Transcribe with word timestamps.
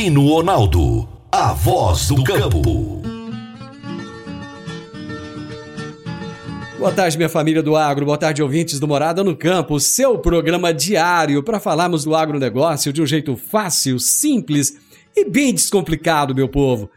Divino 0.00 0.26
Ronaldo, 0.28 1.06
a 1.30 1.52
voz 1.52 2.08
do 2.08 2.24
campo. 2.24 3.02
Boa 6.78 6.90
tarde, 6.90 7.18
minha 7.18 7.28
família 7.28 7.62
do 7.62 7.76
agro. 7.76 8.06
Boa 8.06 8.16
tarde, 8.16 8.42
ouvintes 8.42 8.80
do 8.80 8.88
Morada 8.88 9.22
no 9.22 9.36
Campo, 9.36 9.78
seu 9.78 10.16
programa 10.16 10.72
diário 10.72 11.42
para 11.42 11.60
falarmos 11.60 12.02
do 12.02 12.14
agronegócio 12.14 12.94
de 12.94 13.02
um 13.02 13.06
jeito 13.06 13.36
fácil, 13.36 14.00
simples 14.00 14.74
e 15.14 15.28
bem 15.28 15.52
descomplicado, 15.52 16.34
meu 16.34 16.48
povo. 16.48 16.90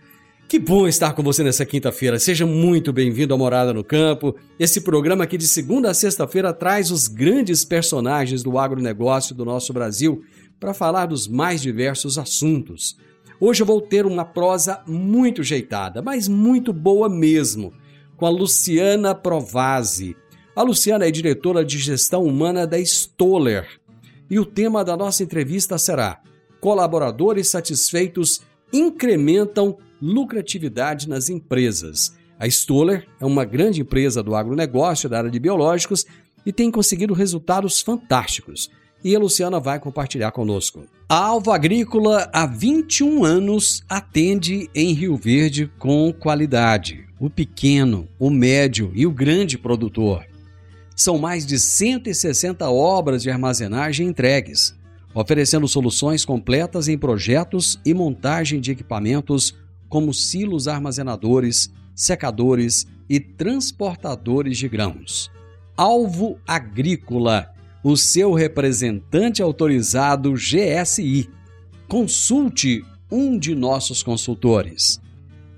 Que 0.48 0.58
bom 0.58 0.88
estar 0.88 1.12
com 1.14 1.23
você 1.23 1.44
nessa 1.44 1.66
quinta-feira. 1.66 2.17
Seja 2.20 2.45
muito 2.45 2.94
bem-vindo 2.94 3.34
à 3.34 3.38
Morada 3.38 3.73
no 3.73 3.84
Campo. 3.84 4.34
Esse 4.58 4.80
programa 4.80 5.28
que 5.28 5.38
de 5.38 5.48
segunda 5.48 5.90
a 5.90 5.94
sexta-feira 5.94 6.54
traz 6.54 6.90
os 6.90 7.09
grandes 7.09 7.66
personagens 7.66 8.44
do 8.44 8.58
agronegócio 8.58 9.36
do 9.36 9.44
nosso 9.44 9.73
Brasil 9.73 10.23
para 10.63 10.73
falar 10.73 11.08
dos 11.08 11.27
mais 11.27 11.62
diversos 11.62 12.17
assuntos. 12.17 12.95
Hoje 13.38 13.62
eu 13.62 13.67
vou 13.67 13.81
ter 13.81 14.05
uma 14.05 14.23
prosa 14.23 14.81
muito 14.88 15.41
ajeitada, 15.41 16.02
mas 16.02 16.30
muito 16.30 16.72
boa 16.72 17.09
mesmo 17.09 17.73
com 18.16 18.26
a 18.26 18.30
Luciana 18.30 19.13
Provasi. 19.13 20.16
A 20.55 20.63
Luciana 20.63 21.05
é 21.05 21.12
diretora 21.12 21.66
de 21.66 21.77
gestão 21.77 22.23
humana 22.23 22.66
da 22.66 22.80
Stoller. 22.80 23.67
E 24.30 24.39
o 24.39 24.45
tema 24.45 24.86
da 24.86 24.95
nossa 24.95 25.22
entrevista 25.22 25.78
será: 25.78 26.22
Colaboradores 26.61 27.50
satisfeitos 27.50 28.39
incrementam 28.72 29.77
lucratividade 30.02 31.09
nas 31.09 31.27
empresas. 31.27 32.16
A 32.39 32.48
Stoller 32.48 33.05
é 33.20 33.25
uma 33.25 33.44
grande 33.44 33.81
empresa 33.81 34.23
do 34.23 34.33
agronegócio 34.33 35.09
da 35.09 35.17
área 35.17 35.30
de 35.30 35.39
biológicos 35.42 36.05
e 36.45 36.53
tem 36.53 36.72
conseguido 36.72 37.14
resultados 37.14 37.81
fantásticos. 37.81 38.72
E 39.04 39.16
a 39.16 39.20
Luciana 39.20 39.59
vai 39.59 39.80
compartilhar 39.80 40.32
conosco. 40.32 40.86
A 41.09 41.18
Alva 41.18 41.56
Agrícola, 41.56 42.30
há 42.32 42.46
21 42.46 43.23
anos, 43.23 43.84
atende 43.90 44.70
em 44.73 44.94
Rio 44.94 45.18
Verde 45.18 45.70
com 45.78 46.12
qualidade 46.14 47.04
o 47.23 47.30
pequeno, 47.30 48.10
o 48.20 48.30
médio 48.30 48.92
e 48.94 49.08
o 49.08 49.12
grande 49.12 49.58
produtor. 49.58 50.26
São 50.94 51.18
mais 51.18 51.45
de 51.45 51.58
160 51.58 52.70
obras 52.70 53.23
de 53.23 53.30
armazenagem 53.30 54.10
entregues, 54.10 54.78
oferecendo 55.14 55.66
soluções 55.66 56.26
completas 56.26 56.90
em 56.90 56.98
projetos 56.98 57.80
e 57.86 57.94
montagem 57.94 58.60
de 58.60 58.72
equipamentos 58.72 59.56
como 59.88 60.14
silos 60.14 60.67
armazenadores, 60.67 61.72
secadores 61.95 62.86
e 63.08 63.22
transportadores 63.22 64.58
de 64.58 64.67
grãos. 64.67 65.32
Alvo 65.78 66.38
Agrícola, 66.45 67.53
o 67.84 67.98
seu 67.98 68.34
representante 68.34 69.42
autorizado 69.42 70.34
GSI. 70.34 71.30
Consulte 71.88 72.84
um 73.12 73.38
de 73.38 73.53
nossos 73.53 74.02
consultores. 74.02 75.02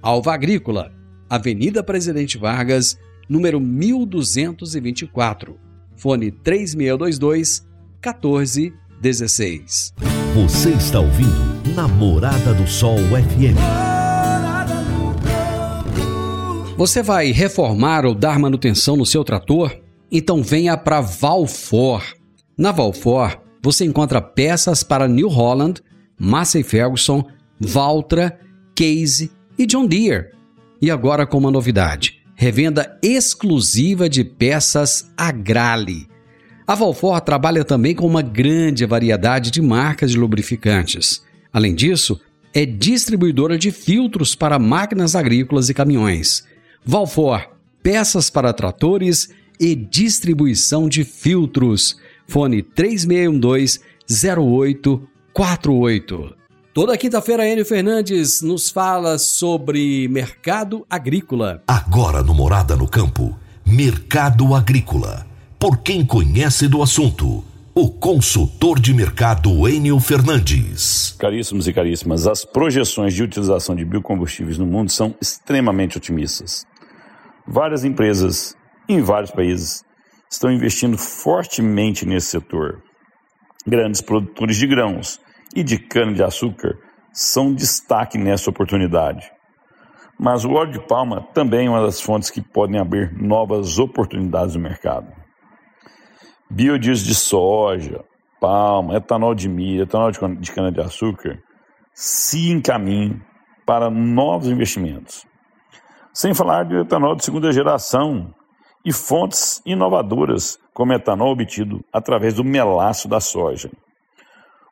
Alva 0.01 0.33
Agrícola, 0.33 0.91
Avenida 1.29 1.83
Presidente 1.83 2.37
Vargas, 2.37 2.97
número 3.29 3.59
1224. 3.59 5.57
Fone 5.95 6.31
3622 6.31 7.65
1416. 8.03 9.93
Você 10.33 10.71
está 10.71 10.99
ouvindo 10.99 11.73
Namorada 11.73 12.53
do 12.53 12.67
Sol 12.67 12.97
FM. 12.97 13.57
Você 16.77 17.01
vai 17.01 17.31
reformar 17.31 18.05
ou 18.05 18.13
dar 18.13 18.37
manutenção 18.37 18.97
no 18.97 19.05
seu 19.05 19.23
trator? 19.23 19.75
Então 20.11 20.43
venha 20.43 20.77
para 20.77 20.99
Valfor. 20.99 22.03
Na 22.57 22.71
Valfor, 22.71 23.41
você 23.61 23.83
encontra 23.83 24.21
peças 24.21 24.83
para 24.83 25.07
New 25.07 25.27
Holland, 25.27 25.81
Massey 26.17 26.63
Ferguson, 26.63 27.27
Valtra, 27.59 28.39
Case 28.73 29.31
e 29.57 29.65
John 29.65 29.85
Deere 29.85 30.35
e 30.81 30.91
agora 30.91 31.25
com 31.25 31.37
uma 31.37 31.51
novidade: 31.51 32.21
revenda 32.35 32.97
exclusiva 33.01 34.07
de 34.07 34.23
peças 34.23 35.11
Agrale. 35.17 36.07
A 36.67 36.75
Valfor 36.75 37.19
trabalha 37.21 37.63
também 37.63 37.93
com 37.93 38.07
uma 38.07 38.21
grande 38.21 38.85
variedade 38.85 39.51
de 39.51 39.61
marcas 39.61 40.11
de 40.11 40.17
lubrificantes. 40.17 41.23
Além 41.53 41.75
disso, 41.75 42.19
é 42.53 42.65
distribuidora 42.65 43.57
de 43.57 43.71
filtros 43.71 44.33
para 44.33 44.57
máquinas 44.57 45.15
agrícolas 45.15 45.69
e 45.69 45.73
caminhões. 45.73 46.43
Valfor, 46.83 47.49
peças 47.83 48.29
para 48.29 48.53
tratores 48.53 49.29
e 49.59 49.75
distribuição 49.75 50.89
de 50.89 51.03
filtros. 51.03 51.97
Fone 52.27 52.61
3612 52.61 53.79
0848. 54.07 56.35
Toda 56.73 56.97
quinta-feira, 56.97 57.47
Enio 57.47 57.65
Fernandes 57.65 58.41
nos 58.41 58.69
fala 58.69 59.17
sobre 59.17 60.09
mercado 60.09 60.85
agrícola. 60.89 61.63
Agora 61.65 62.21
no 62.21 62.33
Morada 62.33 62.75
no 62.75 62.85
Campo, 62.85 63.33
Mercado 63.65 64.53
Agrícola. 64.53 65.25
Por 65.57 65.77
quem 65.77 66.05
conhece 66.05 66.67
do 66.67 66.83
assunto, 66.83 67.41
o 67.73 67.89
consultor 67.89 68.77
de 68.77 68.93
mercado 68.93 69.69
Enio 69.69 70.01
Fernandes. 70.01 71.15
Caríssimos 71.17 71.65
e 71.65 71.71
caríssimas, 71.71 72.27
as 72.27 72.43
projeções 72.43 73.13
de 73.13 73.23
utilização 73.23 73.73
de 73.73 73.85
biocombustíveis 73.85 74.57
no 74.57 74.65
mundo 74.65 74.91
são 74.91 75.15
extremamente 75.21 75.97
otimistas. 75.97 76.65
Várias 77.47 77.85
empresas 77.85 78.53
em 78.89 79.01
vários 79.01 79.31
países 79.31 79.84
estão 80.35 80.51
investindo 80.51 80.97
fortemente 80.97 82.05
nesse 82.05 82.27
setor. 82.27 82.81
Grandes 83.65 84.01
produtores 84.01 84.57
de 84.57 84.67
grãos 84.67 85.19
e 85.55 85.63
de 85.63 85.79
cana-de-açúcar 85.79 86.77
são 87.11 87.53
destaque 87.53 88.17
nessa 88.17 88.49
oportunidade. 88.49 89.31
Mas 90.19 90.45
o 90.45 90.51
óleo 90.51 90.73
de 90.73 90.87
palma 90.87 91.27
também 91.33 91.67
é 91.67 91.69
uma 91.69 91.81
das 91.81 91.99
fontes 91.99 92.29
que 92.29 92.41
podem 92.41 92.79
abrir 92.79 93.11
novas 93.13 93.79
oportunidades 93.79 94.55
no 94.55 94.61
mercado. 94.61 95.11
Biodiesel 96.49 97.07
de 97.07 97.15
soja, 97.15 98.03
palma, 98.39 98.95
etanol 98.95 99.33
de 99.33 99.49
milho, 99.49 99.83
etanol 99.83 100.11
de 100.11 100.51
cana-de-açúcar 100.51 101.41
se 101.93 102.51
encaminham 102.51 103.19
para 103.65 103.89
novos 103.89 104.47
investimentos. 104.49 105.25
Sem 106.13 106.33
falar 106.33 106.65
do 106.65 106.79
etanol 106.79 107.15
de 107.15 107.25
segunda 107.25 107.51
geração 107.51 108.33
e 108.85 108.93
fontes 108.93 109.61
inovadoras, 109.65 110.59
como 110.71 110.93
etanol 110.93 111.31
obtido 111.31 111.83
através 111.91 112.35
do 112.35 112.43
melaço 112.43 113.07
da 113.07 113.19
soja. 113.19 113.71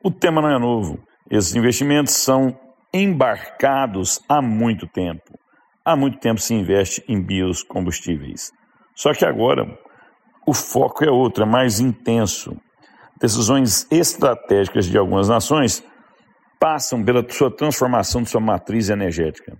O 0.03 0.11
tema 0.11 0.41
não 0.41 0.49
é 0.49 0.59
novo. 0.59 0.99
Esses 1.29 1.55
investimentos 1.55 2.13
são 2.13 2.55
embarcados 2.93 4.21
há 4.29 4.39
muito 4.41 4.85
tempo. 4.85 5.39
Há 5.83 5.95
muito 5.95 6.19
tempo 6.19 6.39
se 6.39 6.53
investe 6.53 7.03
em 7.07 7.19
biocombustíveis. 7.19 8.51
Só 8.95 9.13
que 9.13 9.25
agora 9.25 9.65
o 10.45 10.53
foco 10.53 11.03
é 11.03 11.09
outro, 11.09 11.43
é 11.43 11.47
mais 11.47 11.79
intenso. 11.79 12.55
Decisões 13.19 13.87
estratégicas 13.89 14.85
de 14.85 14.97
algumas 14.97 15.27
nações 15.27 15.83
passam 16.59 17.03
pela 17.03 17.25
sua 17.29 17.49
transformação 17.49 18.21
de 18.21 18.29
sua 18.29 18.39
matriz 18.39 18.89
energética. 18.89 19.57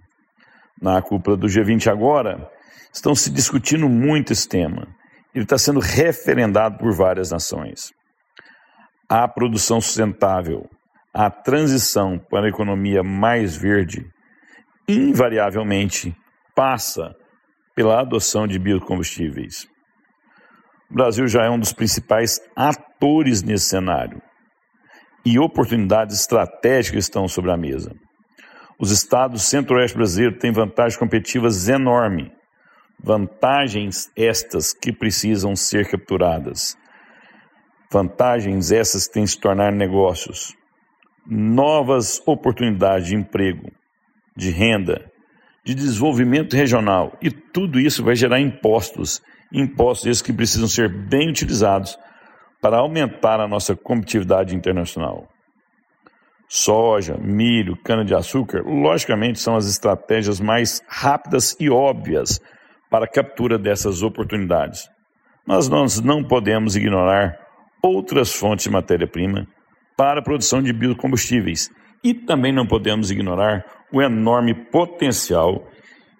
Na 0.81 1.01
cúpula 1.01 1.35
do 1.35 1.47
G20 1.47 1.91
agora, 1.91 2.49
estão 2.93 3.15
se 3.15 3.29
discutindo 3.29 3.89
muito 3.89 4.31
esse 4.31 4.47
tema. 4.47 4.87
Ele 5.33 5.43
está 5.43 5.57
sendo 5.57 5.79
referendado 5.79 6.77
por 6.77 6.93
várias 6.93 7.31
nações 7.31 7.91
a 9.09 9.27
produção 9.27 9.79
sustentável, 9.79 10.67
a 11.13 11.29
transição 11.29 12.17
para 12.17 12.47
a 12.47 12.49
economia 12.49 13.03
mais 13.03 13.55
verde, 13.55 14.03
invariavelmente 14.87 16.15
passa 16.55 17.13
pela 17.75 17.99
adoção 17.99 18.47
de 18.47 18.57
biocombustíveis. 18.57 19.67
O 20.89 20.95
Brasil 20.95 21.27
já 21.27 21.43
é 21.43 21.49
um 21.49 21.59
dos 21.59 21.73
principais 21.73 22.39
atores 22.55 23.43
nesse 23.43 23.65
cenário 23.65 24.19
e 25.23 25.37
oportunidades 25.37 26.19
estratégicas 26.19 27.05
estão 27.05 27.27
sobre 27.27 27.51
a 27.51 27.57
mesa. 27.57 27.95
Os 28.79 28.89
estados 28.89 29.43
centro-oeste 29.43 29.95
brasileiro 29.95 30.39
têm 30.39 30.51
vantagens 30.51 30.97
competitivas 30.97 31.69
enormes, 31.69 32.31
vantagens 33.01 34.11
estas 34.15 34.73
que 34.73 34.91
precisam 34.91 35.55
ser 35.55 35.89
capturadas. 35.89 36.77
Vantagens 37.91 38.71
essas 38.71 39.07
que 39.07 39.13
têm 39.13 39.27
se 39.27 39.39
tornar 39.39 39.71
negócios, 39.71 40.55
novas 41.25 42.21
oportunidades 42.25 43.07
de 43.07 43.15
emprego, 43.15 43.71
de 44.35 44.49
renda, 44.49 45.11
de 45.63 45.73
desenvolvimento 45.73 46.55
regional 46.55 47.17
e 47.21 47.29
tudo 47.29 47.79
isso 47.79 48.03
vai 48.03 48.15
gerar 48.15 48.39
impostos, 48.39 49.21
impostos 49.51 50.07
esses 50.07 50.21
que 50.21 50.33
precisam 50.33 50.67
ser 50.67 50.89
bem 50.89 51.29
utilizados 51.29 51.97
para 52.61 52.77
aumentar 52.77 53.39
a 53.39 53.47
nossa 53.47 53.75
competitividade 53.75 54.55
internacional. 54.55 55.27
Soja, 56.47 57.17
milho, 57.17 57.75
cana-de-açúcar, 57.77 58.63
logicamente 58.63 59.39
são 59.39 59.55
as 59.55 59.67
estratégias 59.67 60.39
mais 60.39 60.81
rápidas 60.87 61.55
e 61.59 61.69
óbvias 61.69 62.39
para 62.93 63.05
a 63.05 63.07
captura 63.07 63.57
dessas 63.57 64.03
oportunidades. 64.03 64.87
Mas 65.47 65.67
nós 65.67 65.99
não 65.99 66.23
podemos 66.23 66.75
ignorar 66.75 67.39
outras 67.81 68.31
fontes 68.31 68.65
de 68.65 68.69
matéria-prima 68.69 69.47
para 69.97 70.19
a 70.19 70.23
produção 70.23 70.61
de 70.61 70.71
biocombustíveis 70.71 71.71
E 72.03 72.13
também 72.13 72.51
não 72.53 72.67
podemos 72.67 73.09
ignorar 73.09 73.65
o 73.91 73.99
enorme 73.99 74.53
potencial 74.53 75.67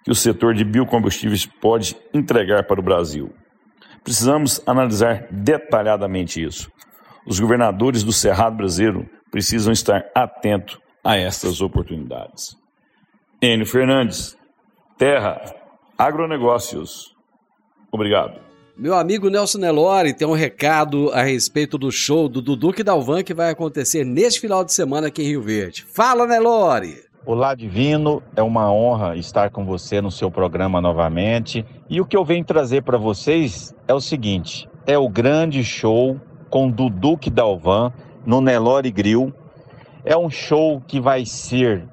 que 0.02 0.10
o 0.10 0.16
setor 0.16 0.52
de 0.52 0.64
biocombustíveis 0.64 1.46
pode 1.46 1.96
entregar 2.12 2.64
para 2.64 2.80
o 2.80 2.82
Brasil. 2.82 3.32
Precisamos 4.02 4.60
analisar 4.66 5.28
detalhadamente 5.30 6.42
isso. 6.42 6.68
Os 7.24 7.38
governadores 7.38 8.02
do 8.02 8.12
Cerrado 8.12 8.56
brasileiro 8.56 9.08
precisam 9.30 9.72
estar 9.72 10.06
atentos 10.12 10.76
a 11.04 11.16
estas 11.16 11.60
oportunidades. 11.60 12.56
Enio 13.40 13.64
Fernandes, 13.64 14.36
Terra, 14.98 15.40
Agronegócios. 15.96 17.14
Obrigado. 17.90 18.40
Meu 18.76 18.96
amigo 18.96 19.30
Nelson 19.30 19.58
Nelore 19.58 20.12
tem 20.12 20.26
um 20.26 20.32
recado 20.32 21.08
a 21.12 21.22
respeito 21.22 21.78
do 21.78 21.92
show 21.92 22.28
do 22.28 22.42
Dudu 22.42 22.72
Dalvan 22.82 23.22
que 23.22 23.32
vai 23.32 23.50
acontecer 23.50 24.04
neste 24.04 24.40
final 24.40 24.64
de 24.64 24.72
semana 24.72 25.06
aqui 25.06 25.22
em 25.22 25.26
Rio 25.26 25.42
Verde. 25.42 25.84
Fala, 25.84 26.26
Nelore! 26.26 27.04
Olá, 27.24 27.54
Divino. 27.54 28.20
É 28.34 28.42
uma 28.42 28.70
honra 28.72 29.16
estar 29.16 29.48
com 29.50 29.64
você 29.64 30.00
no 30.00 30.10
seu 30.10 30.28
programa 30.28 30.80
novamente. 30.80 31.64
E 31.88 32.00
o 32.00 32.04
que 32.04 32.16
eu 32.16 32.24
venho 32.24 32.44
trazer 32.44 32.82
para 32.82 32.98
vocês 32.98 33.72
é 33.86 33.94
o 33.94 34.00
seguinte: 34.00 34.68
é 34.84 34.98
o 34.98 35.08
grande 35.08 35.62
show 35.62 36.20
com 36.50 36.68
Dudu 36.68 37.16
Dalvan 37.32 37.92
no 38.26 38.40
Nelore 38.40 38.90
Grill. 38.90 39.32
É 40.04 40.16
um 40.16 40.28
show 40.28 40.82
que 40.86 41.00
vai 41.00 41.24
ser 41.24 41.88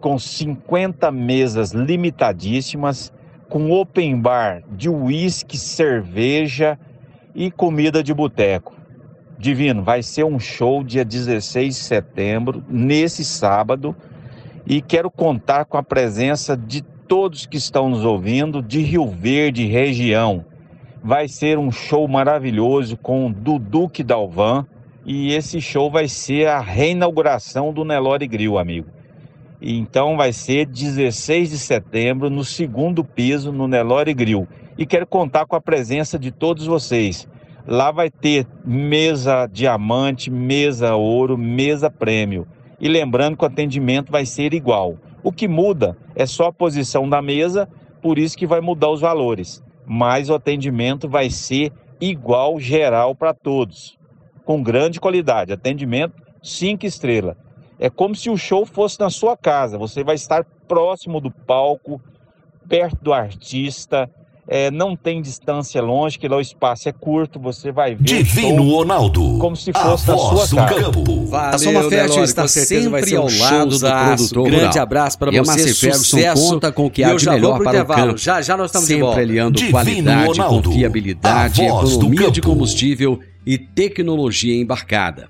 com 0.00 0.18
50 0.18 1.10
mesas 1.12 1.72
limitadíssimas 1.72 3.12
com 3.48 3.70
open 3.70 4.20
bar 4.20 4.62
de 4.70 4.88
uísque, 4.88 5.56
cerveja 5.56 6.78
e 7.34 7.50
comida 7.50 8.02
de 8.02 8.12
boteco. 8.12 8.74
Divino, 9.38 9.82
vai 9.82 10.02
ser 10.02 10.24
um 10.24 10.38
show 10.38 10.82
dia 10.82 11.04
16 11.04 11.74
de 11.74 11.80
setembro, 11.80 12.62
nesse 12.68 13.24
sábado, 13.24 13.94
e 14.66 14.82
quero 14.82 15.10
contar 15.10 15.64
com 15.64 15.76
a 15.76 15.82
presença 15.82 16.56
de 16.56 16.82
todos 16.82 17.46
que 17.46 17.56
estão 17.56 17.88
nos 17.88 18.04
ouvindo 18.04 18.60
de 18.60 18.80
Rio 18.80 19.06
Verde 19.06 19.64
região. 19.64 20.44
Vai 21.02 21.28
ser 21.28 21.58
um 21.58 21.70
show 21.70 22.06
maravilhoso 22.06 22.96
com 22.96 23.30
Duduque 23.32 24.02
Dalvan 24.02 24.66
e 25.06 25.32
esse 25.32 25.60
show 25.60 25.90
vai 25.90 26.06
ser 26.06 26.48
a 26.48 26.60
reinauguração 26.60 27.72
do 27.72 27.84
Nelore 27.84 28.26
Grill, 28.26 28.58
amigo. 28.58 28.97
Então 29.60 30.16
vai 30.16 30.32
ser 30.32 30.66
16 30.66 31.50
de 31.50 31.58
setembro, 31.58 32.30
no 32.30 32.44
segundo 32.44 33.02
piso, 33.02 33.52
no 33.52 33.66
Nelore 33.66 34.14
Grill. 34.14 34.46
E 34.76 34.86
quero 34.86 35.06
contar 35.06 35.46
com 35.46 35.56
a 35.56 35.60
presença 35.60 36.18
de 36.18 36.30
todos 36.30 36.66
vocês. 36.66 37.28
Lá 37.66 37.90
vai 37.90 38.08
ter 38.08 38.46
mesa 38.64 39.46
diamante, 39.46 40.30
mesa 40.30 40.94
ouro, 40.94 41.36
mesa 41.36 41.90
prêmio. 41.90 42.46
E 42.80 42.88
lembrando 42.88 43.36
que 43.36 43.44
o 43.44 43.48
atendimento 43.48 44.12
vai 44.12 44.24
ser 44.24 44.54
igual. 44.54 44.96
O 45.22 45.32
que 45.32 45.48
muda 45.48 45.96
é 46.14 46.24
só 46.24 46.46
a 46.46 46.52
posição 46.52 47.08
da 47.08 47.20
mesa, 47.20 47.68
por 48.00 48.18
isso 48.18 48.38
que 48.38 48.46
vai 48.46 48.60
mudar 48.60 48.90
os 48.90 49.00
valores. 49.00 49.62
Mas 49.84 50.30
o 50.30 50.34
atendimento 50.34 51.08
vai 51.08 51.28
ser 51.28 51.72
igual 52.00 52.60
geral 52.60 53.14
para 53.14 53.34
todos, 53.34 53.98
com 54.44 54.62
grande 54.62 55.00
qualidade. 55.00 55.52
Atendimento 55.52 56.14
5 56.40 56.86
estrelas. 56.86 57.36
É 57.78 57.88
como 57.88 58.14
se 58.14 58.28
o 58.28 58.36
show 58.36 58.66
fosse 58.66 58.98
na 58.98 59.10
sua 59.10 59.36
casa. 59.36 59.78
Você 59.78 60.02
vai 60.02 60.16
estar 60.16 60.44
próximo 60.66 61.20
do 61.20 61.30
palco, 61.30 62.00
perto 62.68 62.96
do 63.02 63.12
artista. 63.12 64.10
É, 64.50 64.70
não 64.70 64.96
tem 64.96 65.20
distância 65.20 65.82
longe, 65.82 66.18
que 66.18 66.26
lá 66.26 66.38
o 66.38 66.40
espaço 66.40 66.88
é 66.88 66.92
curto, 66.92 67.38
você 67.38 67.70
vai 67.70 67.94
ver. 67.94 68.02
Divino 68.02 68.62
Ronaldo. 68.62 69.36
Como 69.38 69.54
se 69.54 69.70
fosse 69.74 70.08
na 70.08 70.16
sua 70.16 70.66
casa. 70.66 70.84
Campo. 70.84 71.26
Valeu, 71.26 71.54
a 71.54 71.58
Soma 71.58 71.82
Fértil 71.90 72.24
está 72.24 72.48
sempre 72.48 73.14
ao 73.14 73.28
lado 73.28 73.78
do 73.78 73.90
produtor 73.90 74.44
Grande 74.44 74.64
rural. 74.64 74.82
abraço 74.82 75.18
para 75.18 75.30
você, 75.30 75.92
sucesso. 75.92 76.48
conta 76.48 76.72
com 76.72 76.86
o 76.86 76.90
que 76.90 77.04
há 77.04 77.14
de 77.14 77.28
melhor 77.28 77.62
para 77.62 77.82
o 77.82 77.86
campo. 77.86 78.16
Já, 78.16 78.40
já 78.40 78.56
nós 78.56 78.70
estamos 78.70 78.88
sempre 78.88 79.02
de 79.02 79.06
volta. 79.06 79.20
aliando 79.20 79.52
Divino 79.52 79.72
qualidade, 79.72 80.26
Ronaldo, 80.28 80.70
confiabilidade, 80.70 81.62
economia 81.62 82.30
de 82.30 82.40
combustível 82.40 83.20
e 83.44 83.58
tecnologia 83.58 84.58
embarcada. 84.58 85.28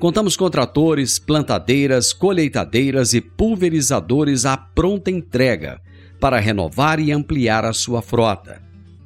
Contamos 0.00 0.34
com 0.34 0.48
tratores, 0.48 1.18
plantadeiras, 1.18 2.14
colheitadeiras 2.14 3.12
e 3.12 3.20
pulverizadores 3.20 4.46
à 4.46 4.56
pronta 4.56 5.10
entrega 5.10 5.78
para 6.18 6.40
renovar 6.40 6.98
e 6.98 7.12
ampliar 7.12 7.66
a 7.66 7.74
sua 7.74 8.00
frota. 8.00 8.62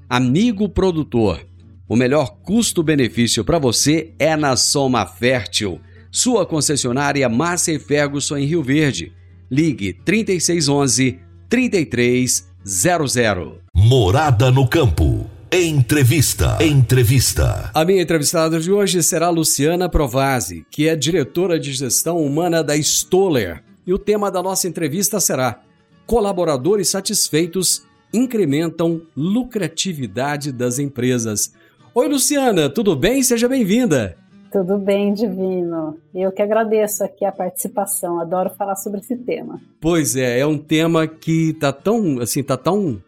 Amigo 0.08 0.68
produtor, 0.68 1.44
o 1.88 1.96
melhor 1.96 2.36
custo-benefício 2.44 3.44
para 3.44 3.58
você 3.58 4.12
é 4.20 4.36
na 4.36 4.54
Soma 4.54 5.04
Fértil, 5.04 5.80
sua 6.12 6.46
concessionária 6.46 7.28
Massa 7.28 7.76
Ferguson 7.76 8.36
em 8.36 8.46
Rio 8.46 8.62
Verde. 8.62 9.12
Ligue 9.50 9.94
3611 10.04 11.18
3300. 11.48 13.54
Morada 13.74 14.52
no 14.52 14.68
campo. 14.68 15.28
Entrevista. 15.56 16.58
Entrevista. 16.60 17.70
A 17.72 17.84
minha 17.84 18.02
entrevistada 18.02 18.58
de 18.58 18.72
hoje 18.72 19.00
será 19.04 19.30
Luciana 19.30 19.88
Provasi, 19.88 20.66
que 20.68 20.88
é 20.88 20.96
diretora 20.96 21.60
de 21.60 21.72
gestão 21.72 22.16
humana 22.16 22.60
da 22.60 22.76
Stoller. 22.76 23.62
E 23.86 23.94
o 23.94 23.98
tema 23.98 24.32
da 24.32 24.42
nossa 24.42 24.66
entrevista 24.66 25.20
será: 25.20 25.60
Colaboradores 26.06 26.88
satisfeitos 26.88 27.86
incrementam 28.12 29.02
lucratividade 29.16 30.50
das 30.50 30.80
empresas. 30.80 31.54
Oi, 31.94 32.08
Luciana, 32.08 32.68
tudo 32.68 32.96
bem? 32.96 33.22
Seja 33.22 33.48
bem-vinda. 33.48 34.16
Tudo 34.50 34.76
bem, 34.76 35.14
Divino. 35.14 35.96
Eu 36.12 36.32
que 36.32 36.42
agradeço 36.42 37.04
aqui 37.04 37.24
a 37.24 37.30
participação. 37.30 38.18
Adoro 38.18 38.50
falar 38.58 38.74
sobre 38.74 38.98
esse 38.98 39.16
tema. 39.18 39.60
Pois 39.80 40.16
é, 40.16 40.40
é 40.40 40.46
um 40.46 40.58
tema 40.58 41.06
que 41.06 41.52
tá 41.60 41.72
tão, 41.72 42.18
assim, 42.18 42.42
tá 42.42 42.56
tão 42.56 43.00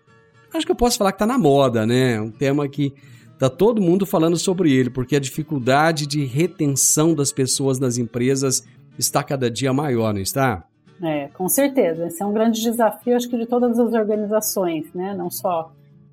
acho 0.56 0.66
que 0.66 0.72
eu 0.72 0.76
posso 0.76 0.98
falar 0.98 1.12
que 1.12 1.16
está 1.16 1.26
na 1.26 1.38
moda, 1.38 1.86
né? 1.86 2.20
Um 2.20 2.30
tema 2.30 2.68
que 2.68 2.92
está 3.32 3.50
todo 3.50 3.82
mundo 3.82 4.06
falando 4.06 4.36
sobre 4.36 4.72
ele, 4.72 4.90
porque 4.90 5.16
a 5.16 5.20
dificuldade 5.20 6.06
de 6.06 6.24
retenção 6.24 7.14
das 7.14 7.32
pessoas 7.32 7.78
nas 7.78 7.98
empresas 7.98 8.66
está 8.98 9.22
cada 9.22 9.50
dia 9.50 9.72
maior, 9.72 10.14
não 10.14 10.20
está? 10.20 10.64
É, 11.02 11.28
com 11.28 11.48
certeza. 11.48 12.06
Esse 12.06 12.22
é 12.22 12.26
um 12.26 12.32
grande 12.32 12.62
desafio, 12.62 13.14
acho 13.14 13.28
que 13.28 13.36
de 13.36 13.46
todas 13.46 13.78
as 13.78 13.92
organizações, 13.92 14.86
né? 14.94 15.14
Não 15.14 15.30
só 15.30 15.70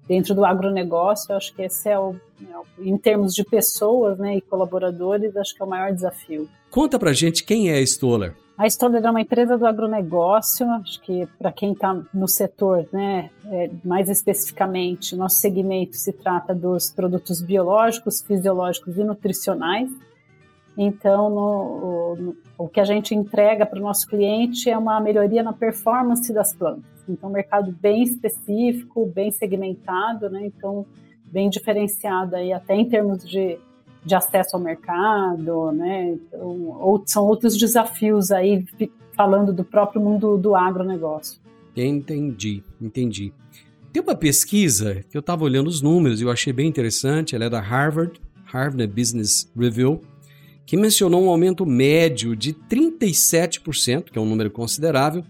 dentro 0.07 0.35
do 0.35 0.43
agronegócio, 0.43 1.35
acho 1.35 1.53
que 1.55 1.61
esse 1.61 1.89
é 1.89 1.97
o, 1.97 2.15
é 2.41 2.89
em 2.89 2.97
termos 2.97 3.33
de 3.33 3.43
pessoas, 3.43 4.17
né, 4.17 4.35
e 4.35 4.41
colaboradores, 4.41 5.35
acho 5.37 5.55
que 5.55 5.61
é 5.61 5.65
o 5.65 5.69
maior 5.69 5.93
desafio. 5.93 6.49
Conta 6.69 6.99
pra 6.99 7.13
gente 7.13 7.43
quem 7.43 7.69
é 7.69 7.75
a 7.75 7.81
Stoller. 7.81 8.35
A 8.55 8.67
Stoller 8.67 9.03
é 9.03 9.09
uma 9.09 9.21
empresa 9.21 9.57
do 9.57 9.65
agronegócio, 9.65 10.69
acho 10.69 11.01
que 11.01 11.27
para 11.39 11.51
quem 11.51 11.73
está 11.73 11.99
no 12.13 12.27
setor, 12.27 12.87
né, 12.93 13.31
é, 13.45 13.71
mais 13.83 14.09
especificamente, 14.09 15.15
nosso 15.15 15.37
segmento 15.37 15.95
se 15.95 16.13
trata 16.13 16.53
dos 16.53 16.91
produtos 16.91 17.41
biológicos, 17.41 18.21
fisiológicos 18.21 18.95
e 18.95 19.03
nutricionais. 19.03 19.89
Então, 20.77 21.29
no, 21.29 22.35
o, 22.57 22.67
que 22.67 22.79
a 22.79 22.83
gente 22.83 23.15
entrega 23.15 23.65
para 23.65 23.79
o 23.79 23.81
nosso 23.81 24.07
cliente 24.07 24.69
é 24.69 24.77
uma 24.77 24.99
melhoria 24.99 25.41
na 25.41 25.53
performance 25.53 26.31
das 26.31 26.53
plantas. 26.53 26.85
Então, 27.09 27.29
um 27.29 27.33
mercado 27.33 27.71
bem 27.71 28.03
específico, 28.03 29.05
bem 29.07 29.31
segmentado, 29.31 30.29
né, 30.29 30.45
então 30.45 30.85
bem 31.25 31.49
diferenciado 31.49 32.35
aí 32.35 32.53
até 32.53 32.75
em 32.75 32.87
termos 32.87 33.27
de 33.27 33.57
de 34.05 34.15
acesso 34.15 34.55
ao 34.55 34.61
mercado, 34.61 35.71
né? 35.71 36.11
Então, 36.11 36.77
ou, 36.79 37.03
são 37.05 37.25
outros 37.25 37.57
desafios 37.57 38.31
aí, 38.31 38.65
falando 39.15 39.53
do 39.53 39.63
próprio 39.63 40.01
mundo 40.01 40.37
do 40.37 40.55
agronegócio. 40.55 41.39
Entendi, 41.75 42.63
entendi. 42.81 43.33
Tem 43.91 44.01
uma 44.01 44.15
pesquisa 44.15 45.03
que 45.09 45.15
eu 45.15 45.19
estava 45.19 45.43
olhando 45.43 45.67
os 45.67 45.81
números 45.81 46.19
e 46.19 46.23
eu 46.23 46.31
achei 46.31 46.51
bem 46.51 46.67
interessante, 46.67 47.35
ela 47.35 47.45
é 47.45 47.49
da 47.49 47.59
Harvard, 47.59 48.19
Harvard 48.45 48.87
Business 48.87 49.51
Review, 49.55 50.01
que 50.65 50.77
mencionou 50.77 51.23
um 51.23 51.29
aumento 51.29 51.65
médio 51.65 52.35
de 52.35 52.53
37%, 52.53 54.05
que 54.05 54.17
é 54.17 54.21
um 54.21 54.25
número 54.25 54.49
considerável, 54.49 55.23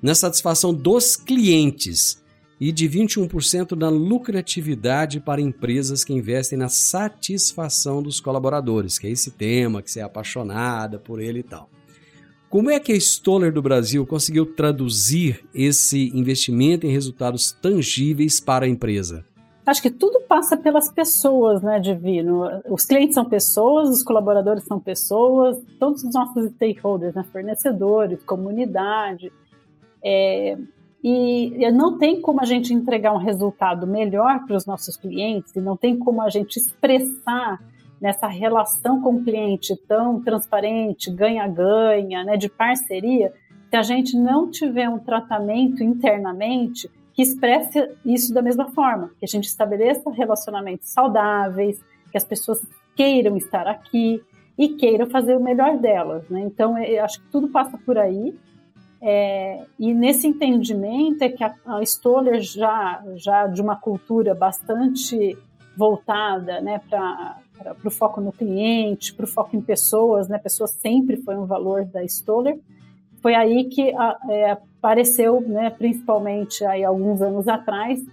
na 0.00 0.14
satisfação 0.14 0.72
dos 0.72 1.16
clientes 1.16 2.22
e 2.60 2.72
de 2.72 2.88
21% 2.88 3.76
na 3.76 3.88
lucratividade 3.88 5.20
para 5.20 5.40
empresas 5.40 6.04
que 6.04 6.12
investem 6.12 6.58
na 6.58 6.68
satisfação 6.68 8.02
dos 8.02 8.20
colaboradores, 8.20 8.98
que 8.98 9.06
é 9.06 9.10
esse 9.10 9.30
tema, 9.30 9.82
que 9.82 9.90
você 9.90 10.00
é 10.00 10.02
apaixonada 10.02 10.98
por 10.98 11.20
ele 11.20 11.40
e 11.40 11.44
tal. 11.44 11.70
Como 12.50 12.70
é 12.70 12.80
que 12.80 12.92
a 12.92 12.96
Stoller 12.96 13.52
do 13.52 13.60
Brasil 13.60 14.06
conseguiu 14.06 14.46
traduzir 14.46 15.44
esse 15.54 16.10
investimento 16.16 16.86
em 16.86 16.90
resultados 16.90 17.52
tangíveis 17.52 18.40
para 18.40 18.64
a 18.64 18.68
empresa? 18.68 19.24
Acho 19.66 19.82
que 19.82 19.90
tudo 19.90 20.22
passa 20.22 20.56
pelas 20.56 20.90
pessoas, 20.90 21.60
né, 21.60 21.78
Divino? 21.78 22.44
Os 22.70 22.86
clientes 22.86 23.14
são 23.14 23.24
pessoas, 23.26 23.90
os 23.90 24.02
colaboradores 24.02 24.64
são 24.64 24.80
pessoas, 24.80 25.58
todos 25.78 26.02
os 26.02 26.14
nossos 26.14 26.50
stakeholders, 26.52 27.14
né, 27.14 27.22
fornecedores, 27.30 28.18
comunidade. 28.24 29.30
É, 30.02 30.56
e 31.02 31.70
não 31.70 31.96
tem 31.96 32.20
como 32.20 32.40
a 32.40 32.44
gente 32.44 32.74
entregar 32.74 33.12
um 33.12 33.18
resultado 33.18 33.86
melhor 33.86 34.44
para 34.46 34.56
os 34.56 34.66
nossos 34.66 34.96
clientes, 34.96 35.54
e 35.54 35.60
não 35.60 35.76
tem 35.76 35.96
como 35.98 36.22
a 36.22 36.28
gente 36.28 36.56
expressar 36.56 37.60
nessa 38.00 38.26
relação 38.26 39.00
com 39.00 39.16
o 39.16 39.24
cliente 39.24 39.76
tão 39.88 40.20
transparente, 40.20 41.10
ganha-ganha, 41.10 42.24
né, 42.24 42.36
de 42.36 42.48
parceria, 42.48 43.32
se 43.70 43.76
a 43.76 43.82
gente 43.82 44.16
não 44.16 44.50
tiver 44.50 44.88
um 44.88 44.98
tratamento 44.98 45.82
internamente 45.82 46.90
que 47.12 47.22
expresse 47.22 47.90
isso 48.04 48.32
da 48.32 48.40
mesma 48.40 48.70
forma, 48.70 49.10
que 49.18 49.24
a 49.24 49.28
gente 49.28 49.46
estabeleça 49.46 50.10
relacionamentos 50.10 50.88
saudáveis, 50.88 51.82
que 52.10 52.16
as 52.16 52.24
pessoas 52.24 52.60
queiram 52.94 53.36
estar 53.36 53.66
aqui 53.66 54.22
e 54.56 54.70
queiram 54.70 55.06
fazer 55.06 55.36
o 55.36 55.42
melhor 55.42 55.76
delas. 55.78 56.28
Né? 56.28 56.40
Então, 56.40 56.78
eu 56.78 57.04
acho 57.04 57.20
que 57.20 57.28
tudo 57.30 57.48
passa 57.48 57.76
por 57.78 57.98
aí. 57.98 58.34
É, 59.00 59.64
e 59.78 59.94
nesse 59.94 60.26
entendimento 60.26 61.22
é 61.22 61.28
que 61.28 61.44
a, 61.44 61.54
a 61.66 61.82
Stoller 61.82 62.40
já, 62.40 63.02
já 63.16 63.46
de 63.46 63.62
uma 63.62 63.76
cultura 63.76 64.34
bastante 64.34 65.38
voltada 65.76 66.60
né, 66.60 66.80
para 66.88 67.76
o 67.84 67.90
foco 67.90 68.20
no 68.20 68.32
cliente, 68.32 69.14
para 69.14 69.24
o 69.24 69.28
foco 69.28 69.56
em 69.56 69.60
pessoas, 69.60 70.28
né, 70.28 70.38
pessoas 70.38 70.72
sempre 70.72 71.16
foi 71.18 71.36
um 71.36 71.46
valor 71.46 71.84
da 71.84 72.02
Stoller, 72.04 72.58
foi 73.22 73.34
aí 73.34 73.64
que 73.66 73.94
é, 74.28 74.50
apareceu, 74.50 75.40
né, 75.40 75.70
principalmente 75.70 76.64
aí 76.64 76.84
alguns 76.84 77.22
anos 77.22 77.46
atrás, 77.46 78.04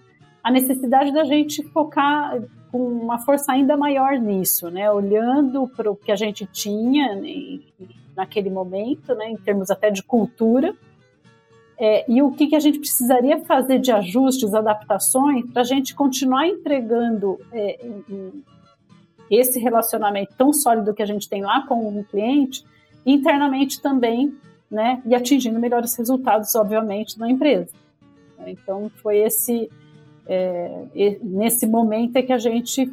a 0.43 0.51
necessidade 0.51 1.11
da 1.11 1.23
gente 1.23 1.63
focar 1.69 2.39
com 2.75 2.87
uma 2.89 3.19
força 3.19 3.53
ainda 3.53 3.77
maior 3.77 4.19
nisso, 4.19 4.69
né, 4.69 4.91
olhando 4.91 5.65
para 5.65 5.89
o 5.89 5.95
que 5.95 6.11
a 6.11 6.15
gente 6.17 6.45
tinha 6.45 7.21
naquele 8.13 8.49
momento, 8.49 9.15
né, 9.15 9.29
em 9.29 9.37
termos 9.37 9.71
até 9.71 9.89
de 9.89 10.03
cultura, 10.03 10.75
é, 11.77 12.05
e 12.11 12.21
o 12.21 12.31
que, 12.31 12.47
que 12.47 12.55
a 12.55 12.59
gente 12.59 12.79
precisaria 12.79 13.39
fazer 13.45 13.79
de 13.79 13.93
ajustes, 13.93 14.53
adaptações, 14.53 15.49
para 15.51 15.61
a 15.61 15.65
gente 15.65 15.95
continuar 15.95 16.47
entregando 16.47 17.39
é, 17.53 17.79
esse 19.31 19.57
relacionamento 19.57 20.33
tão 20.37 20.51
sólido 20.51 20.93
que 20.93 21.01
a 21.01 21.05
gente 21.05 21.29
tem 21.29 21.43
lá 21.43 21.65
com 21.65 21.97
o 21.97 22.03
cliente, 22.03 22.65
internamente 23.05 23.81
também, 23.81 24.35
né, 24.69 25.01
e 25.05 25.15
atingindo 25.15 25.57
melhores 25.61 25.95
resultados, 25.95 26.53
obviamente, 26.55 27.17
na 27.17 27.29
empresa. 27.29 27.71
Então, 28.45 28.91
foi 29.01 29.19
esse, 29.19 29.69
é, 30.27 31.17
nesse 31.21 31.67
momento 31.67 32.15
é 32.15 32.21
que 32.21 32.33
a 32.33 32.37
gente 32.37 32.91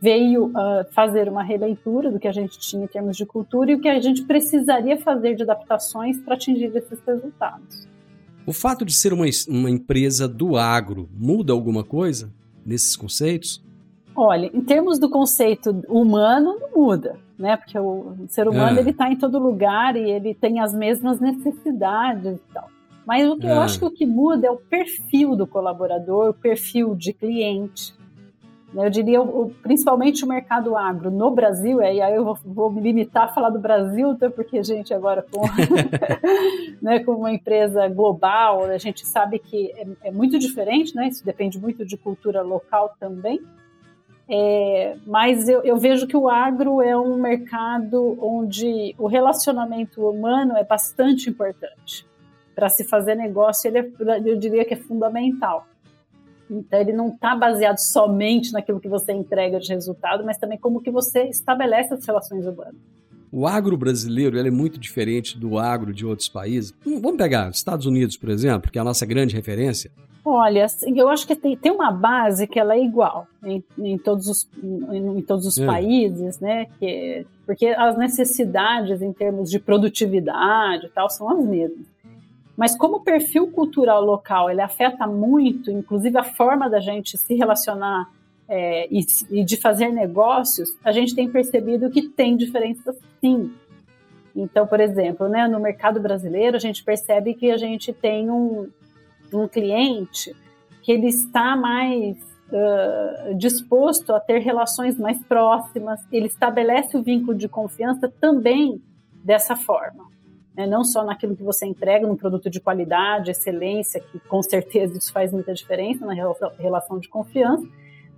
veio 0.00 0.46
uh, 0.46 0.84
fazer 0.90 1.28
uma 1.28 1.44
releitura 1.44 2.10
do 2.10 2.18
que 2.18 2.26
a 2.26 2.32
gente 2.32 2.58
tinha 2.58 2.84
em 2.84 2.88
termos 2.88 3.16
de 3.16 3.24
cultura 3.24 3.70
e 3.70 3.74
o 3.76 3.80
que 3.80 3.88
a 3.88 4.00
gente 4.00 4.24
precisaria 4.24 4.98
fazer 4.98 5.36
de 5.36 5.44
adaptações 5.44 6.18
para 6.20 6.34
atingir 6.34 6.74
esses 6.74 6.98
resultados. 7.06 7.86
O 8.44 8.52
fato 8.52 8.84
de 8.84 8.92
ser 8.92 9.12
uma, 9.12 9.26
uma 9.48 9.70
empresa 9.70 10.26
do 10.26 10.56
agro 10.56 11.08
muda 11.16 11.52
alguma 11.52 11.84
coisa 11.84 12.32
nesses 12.66 12.96
conceitos? 12.96 13.62
Olha, 14.14 14.50
em 14.52 14.60
termos 14.60 14.98
do 14.98 15.08
conceito 15.08 15.70
humano, 15.88 16.58
não 16.58 16.70
muda, 16.74 17.16
né? 17.38 17.56
Porque 17.56 17.78
o 17.78 18.16
ser 18.28 18.48
humano 18.48 18.78
é. 18.78 18.80
ele 18.80 18.90
está 18.90 19.08
em 19.08 19.16
todo 19.16 19.38
lugar 19.38 19.96
e 19.96 20.10
ele 20.10 20.34
tem 20.34 20.58
as 20.58 20.74
mesmas 20.74 21.20
necessidades 21.20 22.34
e 22.36 22.52
tal. 22.52 22.68
Mas 23.06 23.28
o 23.28 23.36
que 23.36 23.46
é. 23.46 23.50
eu 23.50 23.60
acho 23.60 23.78
que 23.78 23.84
o 23.84 23.90
que 23.90 24.06
muda 24.06 24.46
é 24.46 24.50
o 24.50 24.56
perfil 24.56 25.34
do 25.34 25.46
colaborador, 25.46 26.30
o 26.30 26.34
perfil 26.34 26.94
de 26.94 27.12
cliente, 27.12 27.94
eu 28.74 28.88
diria, 28.88 29.18
principalmente 29.62 30.24
o 30.24 30.28
mercado 30.28 30.76
agro 30.76 31.10
no 31.10 31.30
Brasil, 31.30 31.82
e 31.82 32.00
aí 32.00 32.14
eu 32.14 32.24
vou, 32.24 32.38
vou 32.42 32.70
me 32.70 32.80
limitar 32.80 33.24
a 33.24 33.28
falar 33.28 33.50
do 33.50 33.58
Brasil, 33.58 34.12
até 34.12 34.30
porque, 34.30 34.62
gente, 34.62 34.94
agora 34.94 35.24
com, 35.30 35.42
né, 36.80 37.00
com 37.00 37.12
uma 37.12 37.32
empresa 37.32 37.86
global, 37.88 38.64
a 38.64 38.78
gente 38.78 39.06
sabe 39.06 39.38
que 39.38 39.70
é, 39.72 40.08
é, 40.08 40.10
muito 40.10 40.38
diferente, 40.38 40.96
né? 40.96 41.08
Isso 41.08 41.22
depende 41.22 41.58
muito 41.58 41.84
de 41.84 41.98
cultura 41.98 42.40
local 42.40 42.94
também. 42.98 43.42
É, 44.26 44.96
mas 45.06 45.48
eu, 45.48 45.60
eu, 45.62 45.76
vejo 45.76 46.06
que 46.06 46.16
o 46.16 46.26
agro 46.26 46.80
é 46.80 46.96
um 46.96 47.20
mercado 47.20 48.16
onde 48.22 48.94
o 48.96 49.06
relacionamento 49.06 50.08
humano 50.08 50.56
é 50.56 50.64
bastante 50.64 51.28
importante. 51.28 52.06
Para 52.54 52.68
se 52.68 52.84
fazer 52.84 53.14
negócio, 53.14 53.68
ele 53.68 53.78
é, 53.78 53.90
eu 54.24 54.36
diria 54.36 54.64
que 54.64 54.74
é 54.74 54.76
fundamental. 54.76 55.66
Então 56.50 56.78
ele 56.78 56.92
não 56.92 57.08
está 57.08 57.34
baseado 57.34 57.78
somente 57.78 58.52
naquilo 58.52 58.80
que 58.80 58.88
você 58.88 59.12
entrega 59.12 59.58
de 59.58 59.72
resultado, 59.72 60.24
mas 60.24 60.36
também 60.36 60.58
como 60.58 60.82
que 60.82 60.90
você 60.90 61.24
estabelece 61.24 61.94
as 61.94 62.04
relações 62.04 62.46
urbanas. 62.46 62.76
O 63.30 63.46
agro 63.46 63.78
brasileiro 63.78 64.38
é 64.38 64.50
muito 64.50 64.78
diferente 64.78 65.38
do 65.38 65.58
agro 65.58 65.94
de 65.94 66.04
outros 66.04 66.28
países. 66.28 66.74
Hum, 66.86 67.00
vamos 67.00 67.16
pegar 67.16 67.48
Estados 67.48 67.86
Unidos, 67.86 68.14
por 68.14 68.28
exemplo, 68.28 68.70
que 68.70 68.78
é 68.78 68.82
a 68.82 68.84
nossa 68.84 69.06
grande 69.06 69.34
referência. 69.34 69.90
Olha, 70.24 70.66
assim, 70.66 70.96
eu 71.00 71.08
acho 71.08 71.26
que 71.26 71.34
tem, 71.34 71.56
tem 71.56 71.72
uma 71.72 71.90
base 71.90 72.46
que 72.46 72.60
ela 72.60 72.74
é 72.74 72.84
igual 72.84 73.26
em, 73.42 73.64
em 73.78 73.98
todos 73.98 74.28
os, 74.28 74.48
em, 74.62 75.18
em 75.18 75.22
todos 75.22 75.46
os 75.46 75.58
é. 75.58 75.66
países, 75.66 76.38
né? 76.38 76.66
Que, 76.78 77.26
porque 77.44 77.68
as 77.68 77.96
necessidades 77.96 79.02
em 79.02 79.12
termos 79.12 79.50
de 79.50 79.58
produtividade 79.58 80.86
e 80.86 80.88
tal 80.90 81.08
são 81.10 81.28
as 81.28 81.44
mesmas. 81.44 81.86
Mas 82.62 82.76
como 82.76 82.98
o 82.98 83.00
perfil 83.00 83.48
cultural 83.48 84.04
local 84.04 84.48
ele 84.48 84.60
afeta 84.60 85.04
muito, 85.04 85.68
inclusive 85.68 86.16
a 86.16 86.22
forma 86.22 86.70
da 86.70 86.78
gente 86.78 87.18
se 87.18 87.34
relacionar 87.34 88.08
é, 88.48 88.86
e, 88.88 89.04
e, 89.32 89.44
de 89.44 89.56
fazer 89.56 89.88
negócios, 89.88 90.68
a 90.84 90.92
gente 90.92 91.12
tem 91.12 91.28
percebido 91.28 91.90
que 91.90 92.02
tem 92.02 92.36
diferenças 92.36 92.96
sim. 93.20 93.52
Então, 94.36 94.64
por 94.64 94.78
exemplo, 94.78 95.28
né, 95.28 95.48
no 95.48 95.58
mercado 95.58 95.98
brasileiro, 95.98 96.56
a 96.56 96.60
gente 96.60 96.84
percebe 96.84 97.34
que 97.34 97.50
a 97.50 97.56
gente 97.56 97.92
tem 97.92 98.30
um, 98.30 98.70
um 99.32 99.48
cliente 99.48 100.32
que 100.82 100.92
ele 100.92 101.08
está 101.08 101.56
mais 101.56 102.16
uh, 102.16 103.34
disposto 103.34 104.14
a 104.14 104.20
ter 104.20 104.38
relações 104.38 104.96
mais 104.96 105.20
próximas, 105.24 105.98
ele 106.12 106.26
estabelece 106.28 106.96
o 106.96 107.02
vínculo 107.02 107.36
de 107.36 107.48
confiança 107.48 108.08
também 108.20 108.80
dessa 109.24 109.56
forma 109.56 110.12
né? 110.56 110.66
não 110.66 110.84
só 110.84 111.04
naquilo 111.04 111.36
que 111.36 111.42
você 111.42 111.66
entrega, 111.66 112.06
num 112.06 112.16
produto 112.16 112.48
de 112.50 112.60
qualidade, 112.60 113.30
excelência, 113.30 114.00
que 114.00 114.18
com 114.20 114.42
certeza 114.42 114.96
isso 114.96 115.12
faz 115.12 115.32
muita 115.32 115.52
diferença 115.54 116.04
na 116.06 116.14
relação 116.58 116.98
de 116.98 117.08
confiança, 117.08 117.66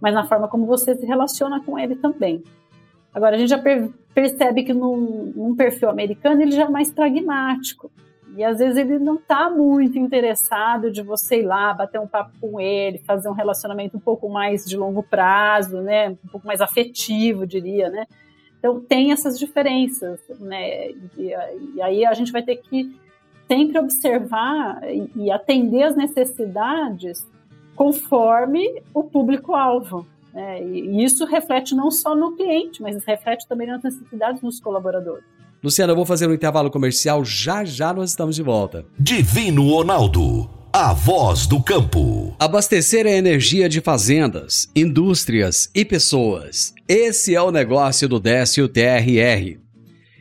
mas 0.01 0.15
na 0.15 0.25
forma 0.25 0.49
como 0.49 0.67
você 0.67 0.95
se 0.95 1.07
relaciona 1.07 1.63
com 1.65 1.79
ele 1.79 1.97
também. 1.97 2.43
Agora, 3.15 3.37
a 3.37 3.39
gente 3.39 3.51
já 3.51 3.63
percebe 4.13 4.65
que 4.65 4.75
num, 4.75 5.33
num 5.37 5.55
perfil 5.55 5.89
americano 5.89 6.43
ele 6.43 6.51
já 6.51 6.65
é 6.65 6.69
mais 6.69 6.93
pragmático. 6.93 7.91
E 8.37 8.43
às 8.43 8.59
vezes 8.59 8.77
ele 8.77 8.99
não 8.99 9.15
está 9.15 9.49
muito 9.49 9.97
interessado 9.97 10.91
de 10.91 11.01
você 11.03 11.41
ir 11.41 11.45
lá, 11.45 11.73
bater 11.73 12.01
um 12.01 12.07
papo 12.09 12.33
com 12.41 12.61
ele, 12.61 12.99
fazer 12.99 13.29
um 13.29 13.33
relacionamento 13.33 13.97
um 13.97 14.01
pouco 14.01 14.29
mais 14.29 14.65
de 14.65 14.77
longo 14.77 15.05
prazo, 15.05 15.81
né? 15.81 16.11
Um 16.11 16.29
pouco 16.33 16.45
mais 16.45 16.61
afetivo, 16.61 17.47
diria, 17.47 17.89
né? 17.89 18.07
Então, 18.65 18.81
tem 18.81 19.13
essas 19.13 19.39
diferenças, 19.39 20.19
né? 20.41 20.89
E, 21.19 21.35
e 21.75 21.83
aí 21.83 22.07
a 22.07 22.15
gente 22.15 22.33
vai 22.33 22.43
ter 22.43 22.57
que 22.57 22.97
sempre 23.47 23.79
observar 23.79 24.81
e, 24.85 25.11
e 25.15 25.31
atender 25.31 25.83
as 25.83 25.95
necessidades 25.95 27.27
conforme 27.77 28.81
o 28.95 29.05
público-alvo. 29.05 30.07
Né? 30.33 30.65
E 30.65 31.05
isso 31.05 31.27
reflete 31.27 31.75
não 31.75 31.91
só 31.91 32.17
no 32.17 32.35
cliente, 32.37 32.81
mas 32.81 33.05
reflete 33.05 33.47
também 33.47 33.67
nas 33.67 33.83
necessidades 33.83 34.41
dos 34.41 34.59
colaboradores. 34.61 35.25
Luciana, 35.63 35.93
eu 35.93 35.97
vou 35.97 36.07
fazer 36.07 36.27
um 36.27 36.33
intervalo 36.33 36.71
comercial, 36.71 37.23
já 37.23 37.67
já 37.67 37.93
nós 37.93 38.11
estamos 38.11 38.35
de 38.35 38.43
volta. 38.43 38.87
Divino 38.99 39.69
Ronaldo 39.69 40.49
a 40.77 40.93
voz 40.93 41.47
do 41.47 41.63
campo. 41.63 42.35
Abastecer 42.37 43.07
a 43.07 43.11
energia 43.11 43.69
de 43.69 43.81
fazendas, 43.81 44.69
indústrias 44.75 45.71
e 45.73 45.85
pessoas. 45.85 46.75
Esse 46.89 47.33
é 47.33 47.41
o 47.41 47.53
negócio 47.53 48.09
do 48.09 48.19
Décio 48.19 48.67
TRR. 48.67 49.57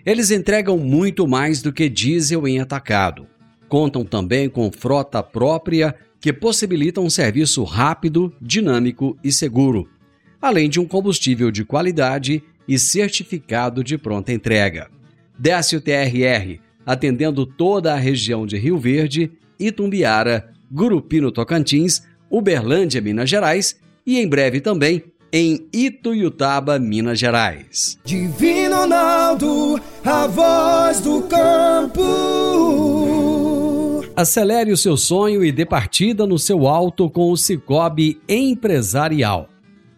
Eles 0.06 0.30
entregam 0.30 0.78
muito 0.78 1.28
mais 1.28 1.64
do 1.64 1.74
que 1.74 1.90
diesel 1.90 2.48
em 2.48 2.60
atacado. 2.60 3.26
Contam 3.68 4.06
também 4.06 4.48
com 4.48 4.72
frota 4.72 5.24
própria 5.24 5.96
que 6.22 6.32
possibilita 6.32 7.02
um 7.02 7.10
serviço 7.10 7.64
rápido, 7.64 8.32
dinâmico 8.40 9.18
e 9.24 9.32
seguro, 9.32 9.90
além 10.40 10.70
de 10.70 10.80
um 10.80 10.86
combustível 10.86 11.50
de 11.50 11.66
qualidade 11.66 12.44
e 12.68 12.78
certificado 12.78 13.84
de 13.84 13.98
pronta 13.98 14.32
entrega. 14.32 14.88
Décio 15.36 15.82
TRR, 15.82 16.60
atendendo 16.86 17.44
toda 17.44 17.92
a 17.92 17.98
região 17.98 18.46
de 18.46 18.56
Rio 18.56 18.78
Verde 18.78 19.32
Itumbiara, 19.60 20.50
Gurupi 20.72 21.22
no 21.22 21.32
Tocantins, 21.32 22.02
Uberlândia, 22.30 23.02
Minas 23.02 23.30
Gerais 23.30 23.80
e 24.06 24.20
em 24.20 24.28
breve 24.28 24.60
também 24.60 25.04
em 25.32 25.68
Ituiutaba, 25.74 26.78
Minas 26.78 27.18
Gerais. 27.18 27.98
Divino 28.06 28.76
Ronaldo, 28.76 29.82
a 30.06 30.28
voz 30.28 31.00
do 31.00 31.24
campo. 31.24 32.04
Acelere 34.16 34.72
o 34.72 34.78
seu 34.78 34.96
sonho 34.96 35.44
e 35.44 35.52
dê 35.52 35.66
partida 35.66 36.28
no 36.28 36.38
seu 36.38 36.68
alto 36.68 37.10
com 37.10 37.32
o 37.32 37.38
Cicobi 37.38 38.22
Empresarial. 38.30 39.50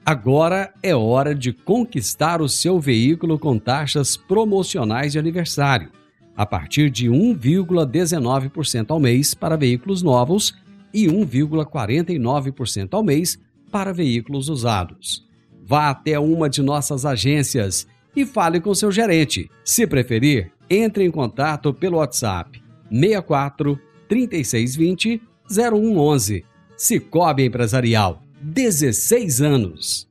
Agora 0.05 0.73
é 0.81 0.95
hora 0.95 1.35
de 1.35 1.51
conquistar 1.51 2.41
o 2.41 2.47
seu 2.47 2.79
veículo 2.79 3.37
com 3.37 3.59
taxas 3.59 4.15
promocionais 4.15 5.11
de 5.11 5.19
aniversário 5.19 5.89
a 6.35 6.45
partir 6.45 6.89
de 6.89 7.07
1,19% 7.07 8.87
ao 8.89 8.99
mês 8.99 9.33
para 9.33 9.55
veículos 9.55 10.01
novos 10.01 10.55
e 10.93 11.07
1,49% 11.07 12.89
ao 12.93 13.03
mês 13.03 13.39
para 13.71 13.93
veículos 13.93 14.49
usados. 14.49 15.25
Vá 15.65 15.89
até 15.89 16.19
uma 16.19 16.49
de 16.49 16.61
nossas 16.61 17.05
agências 17.05 17.87
e 18.15 18.25
fale 18.25 18.59
com 18.59 18.73
seu 18.73 18.91
gerente. 18.91 19.49
Se 19.63 19.85
preferir, 19.85 20.51
entre 20.69 21.03
em 21.03 21.11
contato 21.11 21.73
pelo 21.73 21.97
WhatsApp 21.97 22.61
64 22.89 23.79
3620 24.07 25.21
0111. 25.49 26.45
Cicobi 26.77 27.45
Empresarial, 27.45 28.21
16 28.41 29.41
anos. 29.41 30.07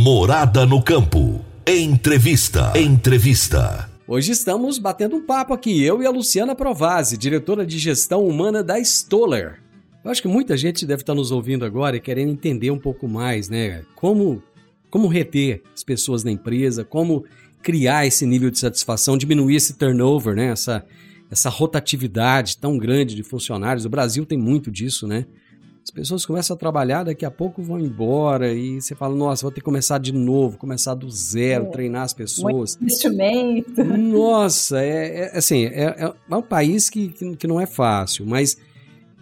Morada 0.00 0.64
no 0.64 0.82
campo. 0.82 1.44
Entrevista. 1.66 2.72
Entrevista. 2.78 3.93
Hoje 4.06 4.32
estamos 4.32 4.78
batendo 4.78 5.16
um 5.16 5.22
papo 5.22 5.54
aqui, 5.54 5.82
eu 5.82 6.02
e 6.02 6.06
a 6.06 6.10
Luciana 6.10 6.54
Provazzi, 6.54 7.16
diretora 7.16 7.64
de 7.64 7.78
gestão 7.78 8.26
humana 8.26 8.62
da 8.62 8.78
Stoller. 8.78 9.62
Eu 10.04 10.10
acho 10.10 10.20
que 10.20 10.28
muita 10.28 10.58
gente 10.58 10.84
deve 10.84 11.00
estar 11.00 11.14
nos 11.14 11.30
ouvindo 11.30 11.64
agora 11.64 11.96
e 11.96 12.00
querendo 12.00 12.30
entender 12.30 12.70
um 12.70 12.78
pouco 12.78 13.08
mais, 13.08 13.48
né? 13.48 13.82
Como, 13.94 14.42
como 14.90 15.08
reter 15.08 15.62
as 15.74 15.82
pessoas 15.82 16.22
na 16.22 16.30
empresa, 16.30 16.84
como 16.84 17.24
criar 17.62 18.06
esse 18.06 18.26
nível 18.26 18.50
de 18.50 18.58
satisfação, 18.58 19.16
diminuir 19.16 19.56
esse 19.56 19.72
turnover, 19.72 20.36
né? 20.36 20.48
Essa, 20.48 20.84
essa 21.30 21.48
rotatividade 21.48 22.58
tão 22.58 22.76
grande 22.76 23.14
de 23.14 23.22
funcionários. 23.22 23.86
O 23.86 23.88
Brasil 23.88 24.26
tem 24.26 24.36
muito 24.36 24.70
disso, 24.70 25.06
né? 25.06 25.24
As 25.84 25.90
pessoas 25.90 26.24
começam 26.24 26.56
a 26.56 26.58
trabalhar, 26.58 27.04
daqui 27.04 27.26
a 27.26 27.30
pouco 27.30 27.62
vão 27.62 27.78
embora 27.78 28.54
e 28.54 28.80
você 28.80 28.94
fala, 28.94 29.14
nossa, 29.14 29.42
vou 29.42 29.50
ter 29.50 29.60
que 29.60 29.66
começar 29.66 29.98
de 29.98 30.12
novo, 30.12 30.56
começar 30.56 30.94
do 30.94 31.10
zero, 31.10 31.66
é, 31.66 31.68
treinar 31.68 32.04
as 32.04 32.14
pessoas. 32.14 32.78
Investimento. 32.80 33.84
Nossa, 33.84 34.80
é, 34.80 35.26
é 35.26 35.36
assim, 35.36 35.66
é, 35.66 35.94
é, 35.98 36.14
é, 36.30 36.34
um 36.34 36.40
país 36.40 36.88
que, 36.88 37.08
que, 37.08 37.36
que, 37.36 37.46
não 37.46 37.60
é 37.60 37.66
fácil, 37.66 38.24
mas 38.24 38.56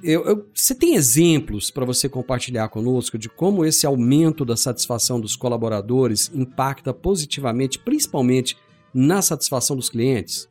eu, 0.05 0.25
eu, 0.25 0.47
você 0.55 0.73
tem 0.73 0.95
exemplos 0.95 1.69
para 1.69 1.85
você 1.85 2.09
compartilhar 2.09 2.69
conosco 2.69 3.19
de 3.19 3.29
como 3.29 3.65
esse 3.65 3.85
aumento 3.85 4.45
da 4.45 4.57
satisfação 4.57 5.21
dos 5.21 5.35
colaboradores 5.35 6.31
impacta 6.33 6.95
positivamente, 6.95 7.77
principalmente 7.77 8.57
na 8.95 9.21
satisfação 9.21 9.75
dos 9.75 9.91
clientes? 9.91 10.49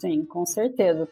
Sim, 0.00 0.24
com 0.24 0.44
certeza. 0.44 1.08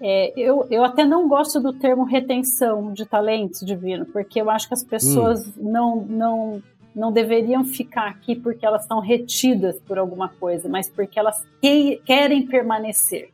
É, 0.00 0.32
eu, 0.36 0.66
eu 0.70 0.82
até 0.82 1.04
não 1.04 1.28
gosto 1.28 1.60
do 1.60 1.72
termo 1.72 2.04
retenção 2.04 2.92
de 2.92 3.04
talentos 3.04 3.60
divino, 3.60 4.06
porque 4.06 4.40
eu 4.40 4.48
acho 4.48 4.66
que 4.66 4.74
as 4.74 4.82
pessoas 4.82 5.46
hum. 5.48 5.70
não, 5.70 5.96
não, 5.96 6.62
não 6.94 7.12
deveriam 7.12 7.64
ficar 7.64 8.08
aqui 8.08 8.34
porque 8.34 8.64
elas 8.64 8.82
estão 8.82 9.00
retidas 9.00 9.78
por 9.80 9.98
alguma 9.98 10.28
coisa, 10.28 10.68
mas 10.68 10.88
porque 10.88 11.18
elas 11.18 11.44
que, 11.60 12.00
querem 12.04 12.46
permanecer. 12.46 13.30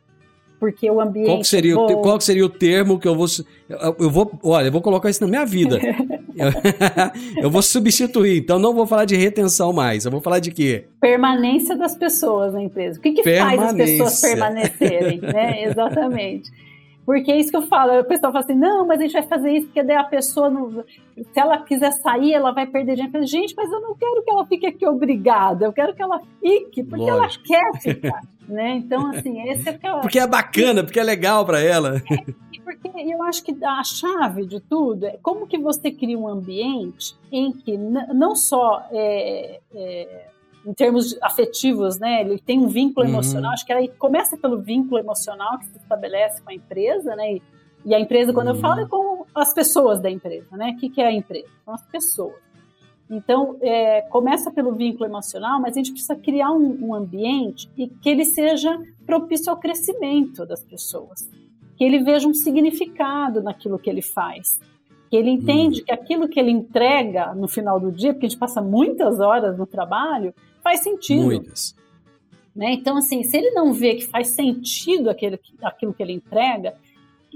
Porque 0.59 0.89
o 0.89 0.99
ambiente. 0.99 1.27
Qual 1.27 1.43
seria, 1.43 1.73
é 1.73 1.75
o, 1.75 2.01
qual 2.01 2.19
seria 2.19 2.45
o 2.45 2.49
termo 2.49 2.99
que 2.99 3.07
eu 3.07 3.15
vou. 3.15 3.27
Eu 3.99 4.09
vou. 4.09 4.31
Olha, 4.43 4.67
eu 4.67 4.71
vou 4.71 4.81
colocar 4.81 5.09
isso 5.09 5.21
na 5.21 5.27
minha 5.27 5.45
vida. 5.45 5.79
eu, 6.35 7.43
eu 7.43 7.49
vou 7.49 7.61
substituir, 7.61 8.39
então 8.39 8.57
não 8.57 8.73
vou 8.73 8.87
falar 8.87 9.05
de 9.05 9.15
retenção 9.15 9.71
mais. 9.71 10.05
Eu 10.05 10.11
vou 10.11 10.21
falar 10.21 10.39
de 10.39 10.51
quê? 10.51 10.85
Permanência 10.99 11.75
das 11.75 11.95
pessoas 11.95 12.53
na 12.53 12.61
empresa. 12.61 12.97
O 12.99 13.01
que, 13.01 13.11
que 13.11 13.23
faz 13.23 13.61
as 13.61 13.73
pessoas 13.73 14.21
permanecerem? 14.21 15.21
né? 15.21 15.63
Exatamente. 15.69 16.51
Porque 17.07 17.31
é 17.31 17.39
isso 17.39 17.49
que 17.49 17.55
eu 17.55 17.65
falo. 17.67 18.01
O 18.01 18.03
pessoal 18.03 18.33
fala 18.33 18.43
assim: 18.43 18.53
não, 18.53 18.85
mas 18.85 18.99
a 18.99 19.03
gente 19.03 19.13
vai 19.13 19.23
fazer 19.23 19.51
isso 19.53 19.67
porque 19.67 19.81
daí 19.81 19.95
a 19.95 20.03
pessoa, 20.03 20.49
não, 20.49 20.83
se 21.15 21.39
ela 21.39 21.57
quiser 21.59 21.93
sair, 21.93 22.33
ela 22.33 22.51
vai 22.51 22.67
perder 22.67 22.95
dinheiro. 22.95 23.25
Gente, 23.25 23.55
mas 23.55 23.71
eu 23.71 23.79
não 23.79 23.95
quero 23.95 24.21
que 24.21 24.29
ela 24.29 24.45
fique 24.45 24.67
aqui 24.67 24.85
obrigada. 24.85 25.65
Eu 25.65 25.71
quero 25.71 25.95
que 25.95 26.03
ela 26.03 26.19
fique 26.41 26.83
porque 26.83 27.09
Lógico. 27.09 27.53
ela 27.53 27.71
quer 27.71 27.79
ficar. 27.79 28.21
né? 28.45 28.75
Então, 28.75 29.07
assim, 29.07 29.41
esse 29.49 29.69
é 29.69 29.71
o 29.71 29.79
que 29.79 29.87
eu... 29.87 29.99
Porque 30.01 30.19
é 30.19 30.27
bacana, 30.27 30.83
porque 30.83 30.99
é 30.99 31.03
legal 31.03 31.45
para 31.45 31.61
ela. 31.61 32.01
É, 32.11 32.59
porque 32.61 32.89
eu 32.93 33.23
acho 33.23 33.41
que 33.41 33.55
a 33.63 33.81
chave 33.85 34.45
de 34.45 34.59
tudo 34.59 35.05
é 35.05 35.17
como 35.21 35.47
que 35.47 35.57
você 35.57 35.89
cria 35.89 36.19
um 36.19 36.27
ambiente 36.27 37.15
em 37.31 37.53
que 37.53 37.77
não 37.77 38.35
só. 38.35 38.85
É, 38.91 39.61
é, 39.73 40.26
em 40.67 40.73
termos 40.73 41.17
afetivos, 41.21 41.97
né? 41.97 42.21
Ele 42.21 42.37
tem 42.37 42.59
um 42.59 42.67
vínculo 42.67 43.05
uhum. 43.05 43.13
emocional. 43.13 43.53
Acho 43.53 43.65
que 43.65 43.71
aí 43.71 43.87
começa 43.87 44.35
pelo 44.35 44.59
vínculo 44.59 44.99
emocional 44.99 45.57
que 45.59 45.65
se 45.65 45.77
estabelece 45.77 46.41
com 46.41 46.49
a 46.49 46.53
empresa, 46.53 47.15
né? 47.15 47.35
E, 47.35 47.41
e 47.85 47.95
a 47.95 47.99
empresa, 47.99 48.33
quando 48.33 48.49
uhum. 48.49 48.55
eu 48.55 48.59
falo, 48.59 48.81
é 48.81 48.85
com 48.85 49.25
as 49.33 49.53
pessoas 49.53 50.01
da 50.01 50.11
empresa, 50.11 50.57
né? 50.57 50.73
O 50.75 50.77
que, 50.77 50.89
que 50.89 51.01
é 51.01 51.07
a 51.07 51.13
empresa? 51.13 51.47
São 51.63 51.73
as 51.73 51.83
pessoas. 51.83 52.35
Então, 53.09 53.55
é, 53.61 54.01
começa 54.01 54.51
pelo 54.51 54.73
vínculo 54.73 55.05
emocional, 55.05 55.61
mas 55.61 55.73
a 55.73 55.77
gente 55.77 55.93
precisa 55.93 56.17
criar 56.17 56.51
um, 56.51 56.87
um, 56.87 56.93
ambiente 56.93 57.69
e 57.77 57.87
que 57.87 58.09
ele 58.09 58.25
seja 58.25 58.77
propício 59.05 59.49
ao 59.49 59.57
crescimento 59.57 60.45
das 60.45 60.61
pessoas, 60.61 61.29
que 61.77 61.85
ele 61.85 62.03
veja 62.03 62.27
um 62.27 62.33
significado 62.33 63.41
naquilo 63.41 63.79
que 63.79 63.89
ele 63.89 64.01
faz, 64.01 64.59
que 65.09 65.15
ele 65.15 65.29
entende 65.29 65.79
uhum. 65.79 65.85
que 65.85 65.91
aquilo 65.93 66.27
que 66.27 66.37
ele 66.37 66.51
entrega 66.51 67.33
no 67.33 67.47
final 67.47 67.79
do 67.79 67.89
dia, 67.89 68.11
porque 68.11 68.25
a 68.25 68.29
gente 68.29 68.37
passa 68.37 68.61
muitas 68.61 69.21
horas 69.21 69.57
no 69.57 69.65
trabalho, 69.65 70.33
faz 70.67 70.81
sentido. 70.81 71.23
Muitas. 71.23 71.73
Né? 72.53 72.73
Então, 72.73 72.97
assim, 72.97 73.23
se 73.23 73.37
ele 73.37 73.51
não 73.51 73.71
vê 73.71 73.95
que 73.95 74.05
faz 74.05 74.29
sentido 74.29 75.09
aquele, 75.09 75.39
aquilo 75.63 75.93
que 75.93 76.03
ele 76.03 76.11
entrega, 76.11 76.73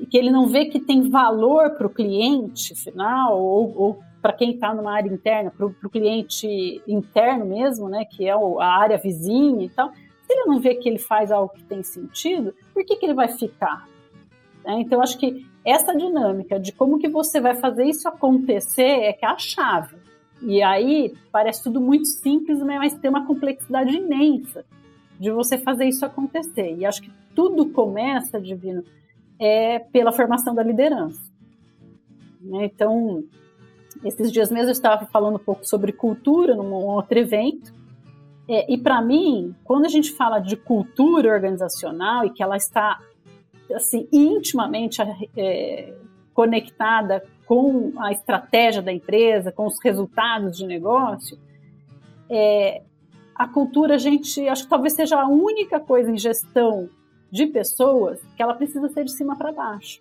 que 0.09 0.17
ele 0.17 0.31
não 0.31 0.47
vê 0.47 0.65
que 0.65 0.79
tem 0.79 1.09
valor 1.09 1.71
para 1.71 1.87
o 1.87 1.89
cliente 1.89 2.75
final, 2.75 3.39
ou, 3.39 3.77
ou 3.77 3.99
para 4.21 4.33
quem 4.33 4.51
está 4.51 4.73
numa 4.73 4.91
área 4.91 5.09
interna, 5.09 5.49
para 5.49 5.65
o 5.65 5.89
cliente 5.89 6.81
interno 6.85 7.45
mesmo, 7.45 7.87
né, 7.87 8.03
que 8.03 8.27
é 8.27 8.33
a 8.33 8.65
área 8.65 8.97
vizinha 8.97 9.65
e 9.65 9.69
tal, 9.69 9.91
se 9.91 10.33
ele 10.33 10.45
não 10.45 10.59
vê 10.59 10.75
que 10.75 10.89
ele 10.89 10.99
faz 10.99 11.31
algo 11.31 11.53
que 11.53 11.63
tem 11.63 11.81
sentido, 11.83 12.53
por 12.73 12.83
que, 12.83 12.95
que 12.95 13.05
ele 13.05 13.13
vai 13.13 13.29
ficar? 13.29 13.87
Né? 14.65 14.81
Então, 14.81 15.01
acho 15.01 15.17
que 15.17 15.45
essa 15.63 15.95
dinâmica 15.95 16.59
de 16.59 16.71
como 16.71 16.99
que 16.99 17.07
você 17.07 17.39
vai 17.39 17.55
fazer 17.55 17.85
isso 17.85 18.07
acontecer 18.09 19.03
é 19.03 19.13
que 19.13 19.23
é 19.23 19.29
a 19.29 19.37
chave. 19.37 20.00
E 20.43 20.61
aí 20.61 21.13
parece 21.31 21.63
tudo 21.63 21.79
muito 21.79 22.07
simples, 22.07 22.59
mas 22.61 22.93
tem 22.95 23.09
uma 23.09 23.25
complexidade 23.25 23.95
imensa 23.95 24.65
de 25.19 25.29
você 25.29 25.57
fazer 25.57 25.85
isso 25.85 26.05
acontecer. 26.05 26.75
E 26.77 26.85
acho 26.85 27.01
que 27.01 27.11
tudo 27.35 27.69
começa, 27.69 28.41
Divino, 28.41 28.83
é 29.39 29.79
pela 29.79 30.11
formação 30.11 30.55
da 30.55 30.63
liderança. 30.63 31.31
Né? 32.41 32.65
Então, 32.65 33.23
esses 34.03 34.31
dias 34.31 34.49
mesmo 34.51 34.69
eu 34.69 34.73
estava 34.73 35.05
falando 35.05 35.35
um 35.35 35.43
pouco 35.43 35.65
sobre 35.65 35.91
cultura 35.91 36.55
num 36.55 36.73
outro 36.73 37.19
evento. 37.19 37.71
É, 38.47 38.71
e 38.71 38.77
para 38.77 39.01
mim, 39.01 39.55
quando 39.63 39.85
a 39.85 39.89
gente 39.89 40.11
fala 40.11 40.39
de 40.39 40.57
cultura 40.57 41.31
organizacional 41.31 42.25
e 42.25 42.31
que 42.31 42.41
ela 42.41 42.57
está 42.57 42.99
assim 43.73 44.07
intimamente 44.11 45.01
é, 45.37 45.93
conectada 46.33 47.23
com 47.51 47.91
a 47.97 48.13
estratégia 48.13 48.81
da 48.81 48.93
empresa, 48.93 49.51
com 49.51 49.67
os 49.67 49.77
resultados 49.83 50.55
de 50.55 50.65
negócio, 50.65 51.37
é, 52.29 52.81
a 53.35 53.45
cultura, 53.45 53.95
a 53.95 53.97
gente, 53.97 54.47
acho 54.47 54.63
que 54.63 54.69
talvez 54.69 54.93
seja 54.93 55.19
a 55.19 55.27
única 55.27 55.77
coisa 55.77 56.09
em 56.09 56.17
gestão 56.17 56.87
de 57.29 57.45
pessoas 57.47 58.21
que 58.37 58.41
ela 58.41 58.53
precisa 58.53 58.87
ser 58.87 59.03
de 59.03 59.11
cima 59.11 59.35
para 59.35 59.51
baixo. 59.51 59.99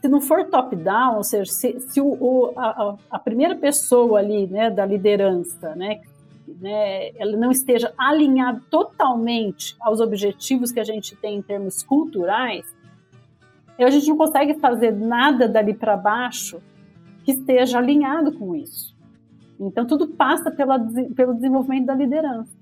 Se 0.00 0.08
não 0.08 0.20
for 0.20 0.44
top-down, 0.46 1.18
ou 1.18 1.22
seja, 1.22 1.52
se, 1.52 1.78
se 1.78 2.00
o, 2.00 2.08
o, 2.20 2.52
a, 2.56 2.96
a, 3.12 3.18
primeira 3.20 3.54
pessoa 3.54 4.18
ali, 4.18 4.48
né, 4.48 4.72
da 4.72 4.84
liderança, 4.84 5.76
né, 5.76 6.00
né, 6.60 7.10
ela 7.16 7.36
não 7.36 7.52
esteja 7.52 7.94
alinhada 7.96 8.60
totalmente 8.68 9.76
aos 9.80 10.00
objetivos 10.00 10.72
que 10.72 10.80
a 10.80 10.84
gente 10.84 11.14
tem 11.14 11.36
em 11.36 11.42
termos 11.42 11.84
culturais, 11.84 12.73
a 13.82 13.90
gente 13.90 14.08
não 14.08 14.16
consegue 14.16 14.54
fazer 14.54 14.92
nada 14.92 15.48
dali 15.48 15.74
para 15.74 15.96
baixo 15.96 16.62
que 17.24 17.32
esteja 17.32 17.78
alinhado 17.78 18.32
com 18.38 18.54
isso. 18.54 18.94
Então, 19.58 19.86
tudo 19.86 20.08
passa 20.08 20.50
pela, 20.50 20.78
pelo 21.14 21.34
desenvolvimento 21.34 21.86
da 21.86 21.94
liderança. 21.94 22.52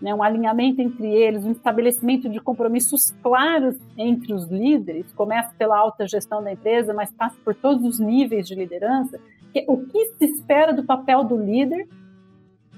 Né? 0.00 0.14
Um 0.14 0.22
alinhamento 0.22 0.80
entre 0.80 1.08
eles, 1.08 1.44
um 1.44 1.52
estabelecimento 1.52 2.28
de 2.28 2.40
compromissos 2.40 3.12
claros 3.22 3.76
entre 3.96 4.32
os 4.32 4.46
líderes, 4.48 5.10
começa 5.12 5.54
pela 5.56 5.78
alta 5.78 6.06
gestão 6.06 6.42
da 6.42 6.52
empresa, 6.52 6.92
mas 6.92 7.10
passa 7.12 7.36
por 7.44 7.54
todos 7.54 7.84
os 7.84 7.98
níveis 7.98 8.46
de 8.46 8.54
liderança. 8.54 9.18
Que, 9.52 9.64
o 9.66 9.78
que 9.86 10.06
se 10.18 10.24
espera 10.26 10.72
do 10.72 10.84
papel 10.84 11.24
do 11.24 11.36
líder 11.36 11.88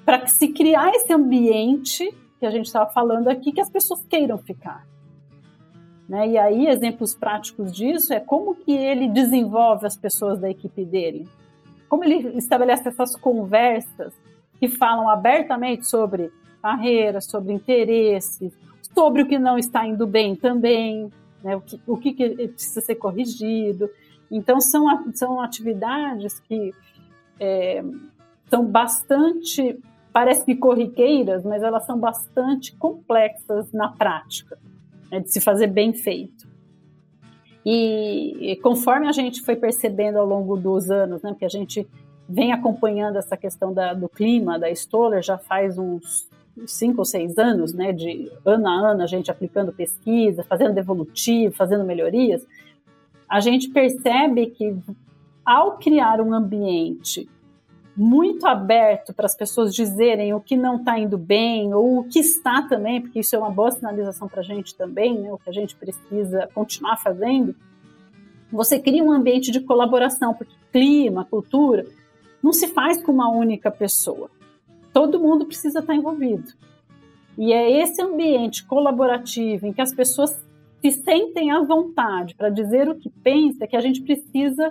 para 0.05 0.27
se 0.27 0.49
criar 0.49 0.91
esse 0.91 1.13
ambiente 1.13 2.15
que 2.39 2.47
a 2.47 2.51
gente 2.51 2.67
estava 2.67 2.89
falando 2.91 3.29
aqui, 3.29 3.53
que 3.53 3.61
as 3.61 3.71
pessoas 3.71 4.05
queiram 4.09 4.39
ficar. 4.39 4.87
Né? 6.09 6.29
E 6.29 6.39
aí, 6.39 6.67
exemplos 6.67 7.15
práticos 7.15 7.73
disso 7.73 8.15
é 8.15 8.21
como 8.21 8.55
que 8.55 8.73
ele 8.73 9.09
desenvolve 9.09 9.87
as 9.87 9.97
pessoas 9.97 10.39
da 10.39 10.49
equipe 10.49 10.85
dele, 10.85 11.29
como 11.89 12.03
ele 12.03 12.39
estabelece 12.39 12.89
essas 12.89 13.15
conversas 13.15 14.15
que 14.59 14.69
falam 14.69 15.09
abertamente 15.09 15.87
sobre 15.87 16.33
carreira, 16.63 17.21
sobre 17.21 17.53
interesses, 17.53 18.53
sobre 18.95 19.23
o 19.23 19.27
que 19.27 19.39
não 19.39 19.59
está 19.59 19.87
indo 19.87 20.07
bem 20.07 20.35
também, 20.35 21.13
né? 21.43 21.55
o, 21.57 21.61
que, 21.61 21.81
o 21.87 21.97
que 21.97 22.13
precisa 22.49 22.81
ser 22.81 22.97
corrigido. 22.97 23.89
Então, 24.31 24.61
são, 24.61 24.87
são 25.15 25.41
atividades 25.41 26.41
que 26.41 26.75
é, 27.39 27.85
são 28.51 28.65
bastante, 28.65 29.79
parece 30.13 30.45
que 30.45 30.57
corriqueiras, 30.57 31.45
mas 31.45 31.63
elas 31.63 31.85
são 31.87 31.99
bastante 31.99 32.75
complexas 32.77 33.71
na 33.73 33.89
prática 33.89 34.59
né, 35.11 35.21
de 35.21 35.33
se 35.33 35.41
fazer 35.41 35.67
bem 35.67 35.93
feito. 35.93 36.47
E, 37.65 38.59
conforme 38.63 39.09
a 39.09 39.13
gente 39.13 39.43
foi 39.43 39.55
percebendo 39.55 40.19
ao 40.19 40.27
longo 40.27 40.57
dos 40.57 40.91
anos, 40.91 41.23
né, 41.23 41.35
que 41.39 41.45
a 41.45 41.49
gente 41.49 41.87
vem 42.29 42.53
acompanhando 42.53 43.17
essa 43.17 43.37
questão 43.37 43.73
da, 43.73 43.93
do 43.93 44.09
clima, 44.09 44.59
da 44.59 44.71
Stoller, 44.71 45.23
já 45.23 45.37
faz 45.37 45.79
uns, 45.79 46.29
cinco 46.67 47.01
ou 47.01 47.05
seis 47.05 47.39
anos, 47.39 47.73
né, 47.73 47.93
de 47.93 48.31
ano 48.45 48.69
a 48.69 48.91
ano 48.91 49.03
a 49.03 49.07
gente 49.07 49.31
aplicando 49.31 49.73
pesquisa, 49.73 50.43
fazendo 50.43 50.75
devolutivo, 50.75 51.55
fazendo 51.55 51.85
melhorias, 51.85 52.47
a 53.29 53.41
gente 53.41 53.69
percebe 53.69 54.47
que 54.47 54.77
ao 55.45 55.79
criar 55.79 56.21
um 56.21 56.33
ambiente 56.33 57.29
muito 57.99 58.47
aberto 58.47 59.13
para 59.13 59.27
as 59.27 59.37
pessoas 59.37 59.75
dizerem 59.75 60.33
o 60.33 60.41
que 60.41 60.57
não 60.57 60.77
está 60.77 60.97
indo 60.97 61.19
bem 61.19 61.75
ou 61.75 61.99
o 61.99 62.05
que 62.05 62.21
está 62.21 62.63
também, 62.63 63.01
porque 63.01 63.19
isso 63.19 63.35
é 63.35 63.39
uma 63.39 63.51
boa 63.51 63.73
sinalização 63.73 64.29
para 64.29 64.41
a 64.41 64.45
gente 64.45 64.73
também, 64.77 65.19
né, 65.19 65.33
o 65.33 65.39
que 65.39 65.51
a 65.51 65.53
gente 65.53 65.75
precisa 65.75 66.49
continuar 66.55 66.97
fazendo, 66.99 67.57
você 68.53 68.79
cria 68.79 69.03
um 69.03 69.11
ambiente 69.11 69.51
de 69.51 69.61
colaboração, 69.61 70.33
porque 70.33 70.55
clima, 70.73 71.25
cultura, 71.25 71.85
não 72.41 72.53
se 72.53 72.69
faz 72.69 73.03
com 73.03 73.11
uma 73.11 73.29
única 73.29 73.69
pessoa. 73.69 74.31
Todo 74.93 75.19
mundo 75.19 75.45
precisa 75.45 75.81
estar 75.81 75.95
envolvido. 75.95 76.53
E 77.37 77.53
é 77.53 77.83
esse 77.83 78.01
ambiente 78.01 78.65
colaborativo 78.65 79.67
em 79.67 79.73
que 79.73 79.81
as 79.81 79.93
pessoas 79.93 80.41
se 80.81 80.93
sentem 80.93 81.51
à 81.51 81.61
vontade 81.61 82.37
para 82.37 82.49
dizer 82.49 82.89
o 82.89 82.95
que 82.95 83.11
pensa 83.11 83.67
que 83.67 83.77
a 83.77 83.81
gente 83.81 84.03
precisa 84.03 84.71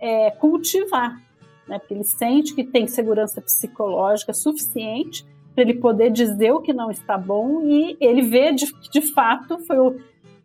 é, 0.00 0.30
cultivar, 0.30 1.20
né? 1.68 1.78
Porque 1.78 1.94
ele 1.94 2.04
sente 2.04 2.54
que 2.54 2.64
tem 2.64 2.86
segurança 2.86 3.40
psicológica 3.40 4.32
suficiente 4.32 5.24
para 5.54 5.62
ele 5.62 5.74
poder 5.74 6.10
dizer 6.10 6.52
o 6.52 6.60
que 6.60 6.72
não 6.72 6.90
está 6.90 7.18
bom 7.18 7.62
e 7.64 7.96
ele 8.00 8.22
vê 8.22 8.52
de, 8.52 8.66
de 8.90 9.02
fato 9.12 9.58
foi 9.66 9.78
o 9.78 9.96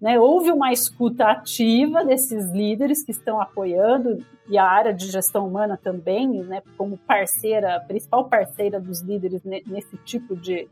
né, 0.03 0.19
houve 0.19 0.51
uma 0.51 0.73
escuta 0.73 1.23
ativa 1.27 2.03
desses 2.03 2.51
líderes 2.51 3.05
que 3.05 3.11
estão 3.11 3.39
apoiando, 3.39 4.21
e 4.49 4.57
a 4.57 4.65
área 4.65 4.93
de 4.93 5.09
gestão 5.09 5.47
humana 5.47 5.79
também, 5.81 6.27
né, 6.43 6.61
como 6.75 6.97
parceira, 6.97 7.79
principal 7.87 8.27
parceira 8.27 8.81
dos 8.81 8.99
líderes 8.99 9.41
nesse 9.45 9.95
tipo 10.03 10.35
de, 10.35 10.67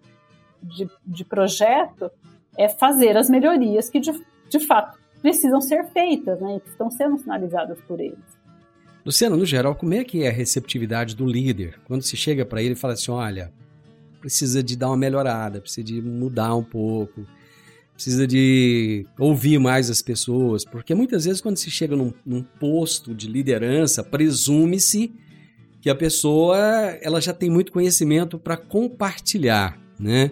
de, 0.62 0.90
de 1.06 1.24
projeto, 1.24 2.12
é 2.58 2.68
fazer 2.68 3.16
as 3.16 3.30
melhorias 3.30 3.90
que 3.90 4.02
de, 4.02 4.12
de 4.50 4.60
fato 4.60 5.00
precisam 5.22 5.62
ser 5.62 5.86
feitas 5.92 6.42
né, 6.42 6.58
e 6.58 6.60
que 6.60 6.68
estão 6.68 6.92
sendo 6.92 7.18
sinalizadas 7.18 7.80
por 7.88 8.02
eles. 8.02 8.41
Luciano, 9.06 9.36
no 9.36 9.46
geral, 9.46 9.76
como 9.76 9.94
é 9.94 10.04
que 10.04 10.24
é 10.24 10.30
a 10.30 10.32
receptividade 10.32 11.16
do 11.16 11.26
líder? 11.26 11.80
Quando 11.86 12.04
se 12.04 12.16
chega 12.16 12.46
para 12.46 12.62
ele 12.62 12.74
e 12.74 12.78
fala 12.78 12.94
assim, 12.94 13.12
olha, 13.12 13.52
precisa 14.20 14.62
de 14.62 14.76
dar 14.76 14.88
uma 14.88 14.98
melhorada, 14.98 15.60
precisa 15.60 15.84
de 15.84 16.02
mudar 16.02 16.56
um 16.56 16.64
pouco, 16.64 17.26
precisa 17.96 18.28
de 18.28 19.06
ouvir 19.18 19.60
mais 19.60 19.90
as 19.90 20.02
pessoas, 20.02 20.64
porque 20.64 20.94
muitas 20.94 21.26
vezes 21.26 21.42
quando 21.42 21.58
se 21.58 21.72
chega 21.72 21.96
num, 21.96 22.14
num 22.26 22.44
posto 22.44 23.14
de 23.14 23.28
liderança, 23.28 24.04
presume-se 24.04 25.12
que 25.82 25.90
a 25.90 25.96
pessoa 25.96 26.58
ela 27.02 27.20
já 27.20 27.34
tem 27.34 27.50
muito 27.50 27.72
conhecimento 27.72 28.38
para 28.38 28.56
compartilhar, 28.56 29.80
né? 30.00 30.32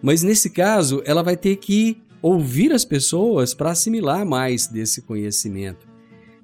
Mas 0.00 0.22
nesse 0.22 0.50
caso, 0.50 1.02
ela 1.04 1.22
vai 1.22 1.36
ter 1.36 1.56
que 1.56 2.00
ouvir 2.22 2.72
as 2.72 2.84
pessoas 2.84 3.52
para 3.52 3.72
assimilar 3.72 4.24
mais 4.24 4.68
desse 4.68 5.02
conhecimento. 5.02 5.95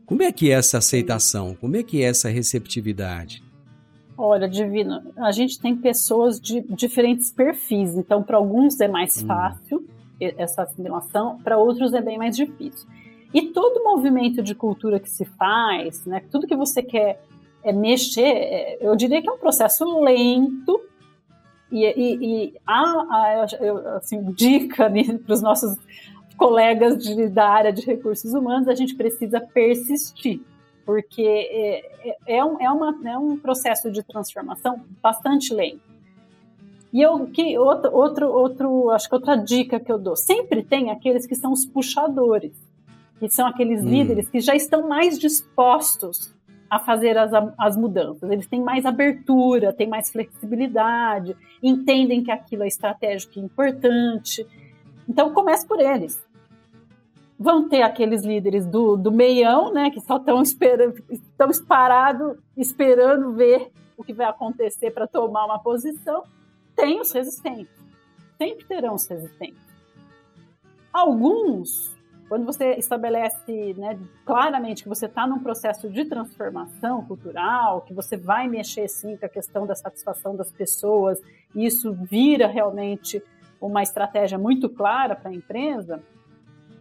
Como 0.06 0.22
é 0.22 0.32
que 0.32 0.50
é 0.50 0.54
essa 0.54 0.78
aceitação? 0.78 1.54
Como 1.54 1.76
é 1.76 1.82
que 1.82 2.02
é 2.02 2.06
essa 2.06 2.28
receptividade? 2.28 3.42
Olha, 4.16 4.48
Divino, 4.48 5.12
a 5.16 5.32
gente 5.32 5.60
tem 5.60 5.76
pessoas 5.76 6.40
de 6.40 6.60
diferentes 6.60 7.30
perfis, 7.30 7.96
então 7.96 8.22
para 8.22 8.36
alguns 8.36 8.78
é 8.80 8.88
mais 8.88 9.22
hum. 9.22 9.26
fácil, 9.26 9.86
essa 10.20 10.62
assimilação, 10.62 11.38
para 11.42 11.58
outros 11.58 11.92
é 11.94 12.00
bem 12.00 12.18
mais 12.18 12.36
difícil. 12.36 12.88
E 13.34 13.48
todo 13.48 13.82
movimento 13.82 14.42
de 14.42 14.54
cultura 14.54 15.00
que 15.00 15.10
se 15.10 15.24
faz, 15.24 16.04
né, 16.04 16.22
tudo 16.30 16.46
que 16.46 16.54
você 16.54 16.82
quer 16.82 17.24
é 17.64 17.72
mexer, 17.72 18.20
é, 18.20 18.78
eu 18.80 18.94
diria 18.94 19.22
que 19.22 19.28
é 19.28 19.32
um 19.32 19.38
processo 19.38 19.84
lento 20.00 20.80
e, 21.70 21.84
e, 21.84 22.44
e 22.46 22.54
há, 22.66 22.82
há 22.82 23.96
assim, 23.96 24.22
dica 24.32 24.88
né, 24.88 25.04
para 25.24 25.32
os 25.32 25.40
nossos 25.40 25.76
colegas 26.32 26.98
de, 27.02 27.28
da 27.28 27.48
área 27.48 27.72
de 27.72 27.82
recursos 27.82 28.32
humanos, 28.34 28.68
a 28.68 28.74
gente 28.74 28.94
precisa 28.94 29.40
persistir, 29.40 30.40
porque 30.84 31.22
é, 31.22 32.08
é, 32.08 32.16
é, 32.38 32.44
um, 32.44 32.60
é, 32.60 32.70
uma, 32.70 32.98
é 33.04 33.18
um 33.18 33.36
processo 33.38 33.90
de 33.90 34.02
transformação 34.02 34.80
bastante 35.02 35.54
lento. 35.54 35.92
E 36.92 37.00
eu 37.00 37.26
que 37.26 37.56
outro, 37.58 37.94
outro, 37.94 38.28
outro, 38.30 38.90
acho 38.90 39.08
que 39.08 39.14
outra 39.14 39.34
dica 39.34 39.80
que 39.80 39.90
eu 39.90 39.98
dou, 39.98 40.14
sempre 40.14 40.62
tem 40.62 40.90
aqueles 40.90 41.26
que 41.26 41.34
são 41.34 41.52
os 41.52 41.64
puxadores, 41.64 42.52
que 43.18 43.30
são 43.30 43.46
aqueles 43.46 43.82
hum. 43.82 43.88
líderes 43.88 44.28
que 44.28 44.40
já 44.40 44.54
estão 44.54 44.86
mais 44.86 45.18
dispostos 45.18 46.34
a 46.68 46.78
fazer 46.78 47.18
as, 47.18 47.30
as 47.58 47.76
mudanças. 47.76 48.30
Eles 48.30 48.46
têm 48.46 48.62
mais 48.62 48.86
abertura, 48.86 49.72
têm 49.74 49.86
mais 49.86 50.10
flexibilidade, 50.10 51.36
entendem 51.62 52.22
que 52.22 52.30
aquilo 52.30 52.62
é 52.62 52.66
estratégico 52.66 53.38
e 53.38 53.42
importante. 53.42 54.46
Então 55.12 55.34
comece 55.34 55.66
por 55.66 55.78
eles. 55.78 56.24
Vão 57.38 57.68
ter 57.68 57.82
aqueles 57.82 58.24
líderes 58.24 58.66
do, 58.66 58.96
do 58.96 59.12
meião, 59.12 59.70
né, 59.70 59.90
que 59.90 60.00
só 60.00 60.16
estão 60.16 60.40
esperando, 60.40 61.04
estão 61.10 61.50
parados, 61.68 62.38
esperando 62.56 63.32
ver 63.32 63.70
o 63.94 64.02
que 64.02 64.14
vai 64.14 64.26
acontecer 64.26 64.90
para 64.90 65.06
tomar 65.06 65.44
uma 65.44 65.58
posição 65.58 66.22
tem 66.74 66.98
os 66.98 67.12
resistentes. 67.12 67.74
Sempre 68.38 68.64
terão 68.64 68.94
os 68.94 69.06
resistentes. 69.06 69.60
Alguns, 70.90 71.94
quando 72.26 72.46
você 72.46 72.74
estabelece 72.76 73.74
né, 73.76 73.98
claramente 74.24 74.82
que 74.82 74.88
você 74.88 75.04
está 75.04 75.26
num 75.26 75.38
processo 75.38 75.90
de 75.90 76.06
transformação 76.06 77.04
cultural, 77.04 77.82
que 77.82 77.92
você 77.92 78.16
vai 78.16 78.48
mexer 78.48 78.88
sim 78.88 79.14
com 79.18 79.26
a 79.26 79.28
questão 79.28 79.66
da 79.66 79.74
satisfação 79.74 80.34
das 80.34 80.50
pessoas, 80.50 81.20
e 81.54 81.66
isso 81.66 81.92
vira 81.92 82.46
realmente 82.46 83.22
uma 83.66 83.82
estratégia 83.82 84.38
muito 84.38 84.68
clara 84.68 85.14
para 85.14 85.30
a 85.30 85.34
empresa, 85.34 86.02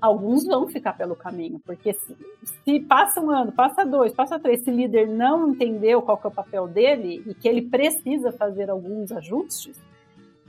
alguns 0.01 0.45
vão 0.45 0.67
ficar 0.67 0.93
pelo 0.93 1.15
caminho, 1.15 1.59
porque 1.63 1.93
se, 1.93 2.17
se, 2.63 2.79
passa 2.79 3.21
um 3.21 3.29
ano, 3.29 3.51
passa 3.51 3.85
dois, 3.85 4.13
passa 4.13 4.39
três, 4.39 4.63
se 4.63 4.71
o 4.71 4.75
líder 4.75 5.07
não 5.07 5.51
entendeu 5.51 6.01
qual 6.01 6.19
é 6.23 6.27
o 6.27 6.31
papel 6.31 6.67
dele 6.67 7.23
e 7.27 7.33
que 7.35 7.47
ele 7.47 7.61
precisa 7.61 8.31
fazer 8.31 8.69
alguns 8.69 9.11
ajustes, 9.11 9.79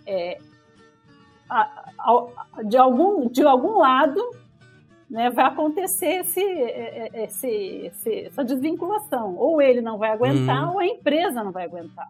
é, 0.07 0.39
a, 1.49 1.93
a, 1.99 2.63
de, 2.63 2.79
algum, 2.79 3.29
de 3.29 3.43
algum 3.43 3.79
lado 3.79 4.21
né, 5.13 5.29
vai 5.29 5.45
acontecer 5.45 6.21
esse, 6.21 6.41
é, 6.41 7.11
é, 7.13 7.25
esse, 7.25 7.47
esse, 7.47 8.21
essa 8.25 8.43
desvinculação. 8.43 9.37
Ou 9.37 9.61
ele 9.61 9.83
não 9.83 9.99
vai 9.99 10.11
aguentar, 10.11 10.65
uhum. 10.67 10.73
ou 10.73 10.79
a 10.81 10.87
empresa 10.87 11.45
não 11.45 11.53
vai 11.53 11.65
aguentar. 11.65 12.09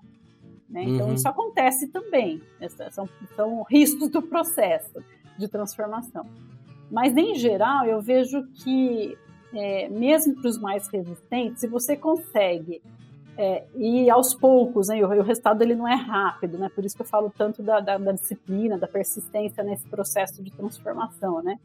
Né? 0.72 0.84
Então, 0.84 1.08
uhum. 1.08 1.14
isso 1.14 1.28
acontece 1.28 1.88
também. 1.88 2.40
São, 2.90 3.08
são 3.36 3.62
riscos 3.62 4.08
do 4.08 4.22
processo 4.22 5.04
de 5.38 5.46
transformação. 5.46 6.26
Mas, 6.90 7.16
em 7.16 7.34
geral, 7.34 7.86
eu 7.86 8.00
vejo 8.00 8.42
que, 8.54 9.16
é, 9.52 9.88
mesmo 9.88 10.34
para 10.34 10.48
os 10.48 10.58
mais 10.58 10.88
resistentes, 10.88 11.60
se 11.60 11.68
você 11.68 11.96
consegue 11.96 12.82
é, 13.36 13.64
e 13.76 14.10
aos 14.10 14.34
poucos, 14.34 14.88
né, 14.88 15.02
o, 15.02 15.08
o, 15.08 15.22
resultado 15.22 15.62
ele 15.62 15.74
não 15.74 15.88
é 15.88 15.94
rápido, 15.94 16.58
né, 16.58 16.70
por 16.74 16.84
isso 16.84 16.94
que 16.94 17.02
eu 17.02 17.06
falo 17.06 17.32
tanto 17.36 17.62
da, 17.62 17.80
da, 17.80 17.96
da, 17.96 18.12
disciplina, 18.12 18.76
da 18.76 18.86
persistência 18.86 19.64
nesse 19.64 19.88
processo 19.88 20.42
de 20.42 20.50
transformação, 20.50 21.42
né. 21.42 21.58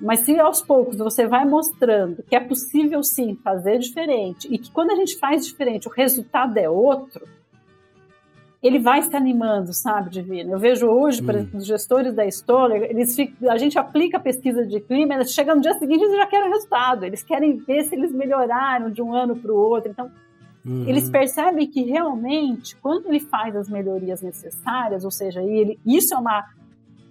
Mas 0.00 0.20
se 0.20 0.38
aos 0.38 0.62
poucos 0.62 0.96
você 0.96 1.26
vai 1.26 1.44
mostrando 1.44 2.22
que 2.22 2.34
é 2.34 2.40
possível 2.40 3.02
sim 3.02 3.36
fazer 3.42 3.78
diferente 3.78 4.48
e 4.50 4.56
que 4.56 4.70
quando 4.70 4.92
a 4.92 4.94
gente 4.94 5.18
faz 5.18 5.44
diferente 5.44 5.88
o 5.88 5.90
resultado 5.90 6.56
é 6.56 6.70
outro, 6.70 7.28
ele 8.62 8.78
vai 8.78 9.02
se 9.02 9.16
animando, 9.16 9.72
sabe, 9.72 10.10
Divino? 10.10 10.52
Eu 10.52 10.58
vejo 10.58 10.86
hoje, 10.86 11.22
por 11.22 11.34
hum. 11.34 11.38
exemplo, 11.38 11.58
os 11.58 11.66
gestores 11.66 12.14
da 12.14 12.26
Stoller, 12.26 12.82
eles 12.90 13.16
ficam, 13.16 13.50
a 13.50 13.56
gente 13.56 13.78
aplica 13.78 14.18
a 14.18 14.20
pesquisa 14.20 14.66
de 14.66 14.80
clima, 14.80 15.14
eles 15.14 15.32
chegam 15.32 15.56
no 15.56 15.62
dia 15.62 15.74
seguinte 15.74 16.04
e 16.04 16.16
já 16.16 16.26
querem 16.26 16.50
resultado, 16.50 17.04
eles 17.04 17.22
querem 17.22 17.56
ver 17.56 17.84
se 17.84 17.94
eles 17.94 18.12
melhoraram 18.12 18.90
de 18.90 19.00
um 19.00 19.14
ano 19.14 19.34
para 19.36 19.52
o 19.52 19.56
outro. 19.56 19.90
Então, 19.90 20.10
Uhum. 20.64 20.84
Eles 20.86 21.08
percebem 21.08 21.66
que 21.66 21.82
realmente, 21.82 22.76
quando 22.76 23.06
ele 23.06 23.20
faz 23.20 23.56
as 23.56 23.68
melhorias 23.68 24.20
necessárias, 24.20 25.04
ou 25.04 25.10
seja, 25.10 25.42
ele, 25.42 25.78
isso 25.86 26.14
é 26.14 26.18
uma. 26.18 26.44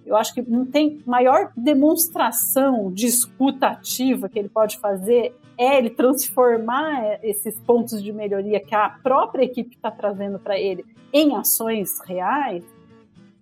Eu 0.06 0.16
acho 0.16 0.32
que 0.34 0.42
não 0.42 0.64
tem 0.64 1.02
maior 1.06 1.52
demonstração 1.56 2.92
de 2.92 3.06
escuta 3.06 3.68
ativa 3.68 4.28
que 4.28 4.38
ele 4.38 4.48
pode 4.48 4.78
fazer 4.78 5.34
é 5.60 5.76
ele 5.76 5.90
transformar 5.90 7.22
esses 7.22 7.60
pontos 7.60 8.02
de 8.02 8.10
melhoria 8.14 8.58
que 8.58 8.74
a 8.74 8.88
própria 8.88 9.44
equipe 9.44 9.76
está 9.76 9.90
trazendo 9.90 10.38
para 10.38 10.58
ele 10.58 10.86
em 11.12 11.36
ações 11.36 12.00
reais. 12.06 12.64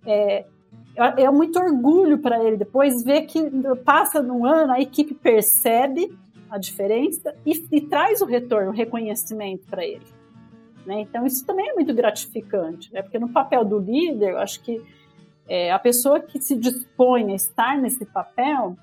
É, 0.05 0.43
é 0.97 1.31
muito 1.31 1.57
orgulho 1.57 2.17
para 2.17 2.43
ele 2.43 2.57
depois 2.57 3.05
ver 3.05 3.21
que 3.21 3.41
passa 3.85 4.21
no 4.21 4.45
ano, 4.45 4.73
a 4.73 4.81
equipe 4.81 5.13
percebe 5.13 6.13
a 6.49 6.57
diferença 6.57 7.33
e, 7.45 7.65
e 7.71 7.79
traz 7.79 8.19
o 8.19 8.25
retorno, 8.25 8.71
o 8.71 8.73
reconhecimento 8.73 9.65
para 9.69 9.85
ele. 9.85 10.05
Né? 10.85 10.99
Então, 10.99 11.25
isso 11.25 11.45
também 11.45 11.69
é 11.69 11.73
muito 11.73 11.93
gratificante, 11.93 12.93
né? 12.93 13.01
porque 13.01 13.17
no 13.17 13.29
papel 13.29 13.63
do 13.63 13.79
líder, 13.79 14.31
eu 14.31 14.39
acho 14.39 14.61
que 14.61 14.81
é, 15.47 15.71
a 15.71 15.79
pessoa 15.79 16.19
que 16.19 16.41
se 16.41 16.53
dispõe 16.53 17.31
a 17.31 17.35
estar 17.35 17.77
nesse 17.77 18.05
papel, 18.05 18.75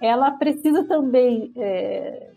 ela 0.00 0.32
precisa 0.32 0.82
também 0.82 1.52
é, 1.54 2.31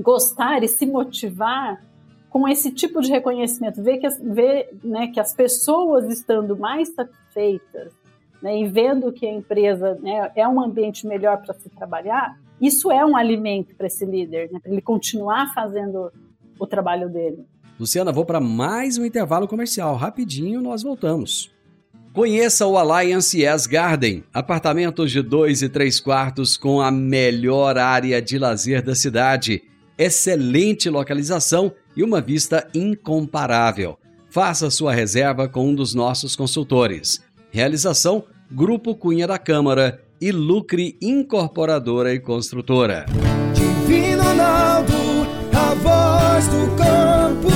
gostar 0.00 0.62
e 0.62 0.68
se 0.68 0.86
motivar 0.86 1.82
com 2.30 2.46
esse 2.46 2.70
tipo 2.70 3.00
de 3.00 3.10
reconhecimento, 3.10 3.82
ver 3.82 3.98
que 3.98 4.06
as, 4.06 4.18
ver, 4.18 4.68
né, 4.84 5.08
que 5.08 5.18
as 5.18 5.34
pessoas 5.34 6.04
estando 6.10 6.56
mais 6.56 6.94
satisfeitas 6.94 7.92
né, 8.42 8.60
e 8.60 8.68
vendo 8.68 9.12
que 9.12 9.26
a 9.26 9.32
empresa 9.32 9.98
né, 10.02 10.30
é 10.36 10.46
um 10.46 10.60
ambiente 10.60 11.06
melhor 11.06 11.38
para 11.38 11.54
se 11.54 11.68
trabalhar, 11.70 12.38
isso 12.60 12.90
é 12.90 13.04
um 13.04 13.16
alimento 13.16 13.74
para 13.74 13.86
esse 13.86 14.04
líder, 14.04 14.50
né, 14.52 14.60
para 14.60 14.70
ele 14.70 14.82
continuar 14.82 15.52
fazendo 15.54 16.12
o 16.58 16.66
trabalho 16.66 17.08
dele. 17.08 17.46
Luciana, 17.78 18.12
vou 18.12 18.24
para 18.24 18.40
mais 18.40 18.98
um 18.98 19.04
intervalo 19.04 19.46
comercial. 19.46 19.94
Rapidinho 19.94 20.60
nós 20.60 20.82
voltamos. 20.82 21.50
Conheça 22.12 22.66
o 22.66 22.76
Alliance 22.76 23.40
Yes 23.40 23.66
Garden, 23.66 24.24
apartamentos 24.34 25.12
de 25.12 25.22
dois 25.22 25.62
e 25.62 25.68
três 25.68 26.00
quartos 26.00 26.56
com 26.56 26.80
a 26.80 26.90
melhor 26.90 27.78
área 27.78 28.20
de 28.20 28.36
lazer 28.36 28.82
da 28.82 28.96
cidade, 28.96 29.62
excelente 29.98 30.88
localização 30.88 31.72
e 31.96 32.02
uma 32.02 32.20
vista 32.20 32.68
incomparável. 32.72 33.98
Faça 34.30 34.70
sua 34.70 34.92
reserva 34.92 35.48
com 35.48 35.68
um 35.68 35.74
dos 35.74 35.94
nossos 35.94 36.36
consultores. 36.36 37.20
Realização: 37.50 38.24
Grupo 38.50 38.94
Cunha 38.94 39.26
da 39.26 39.38
Câmara 39.38 40.00
e 40.20 40.30
Lucre 40.30 40.96
Incorporadora 41.02 42.14
e 42.14 42.20
Construtora. 42.20 43.06
Divino 43.54 44.22
Ronaldo, 44.22 44.92
a 45.52 45.74
voz 45.74 46.46
do 46.48 46.76
campo. 46.76 47.48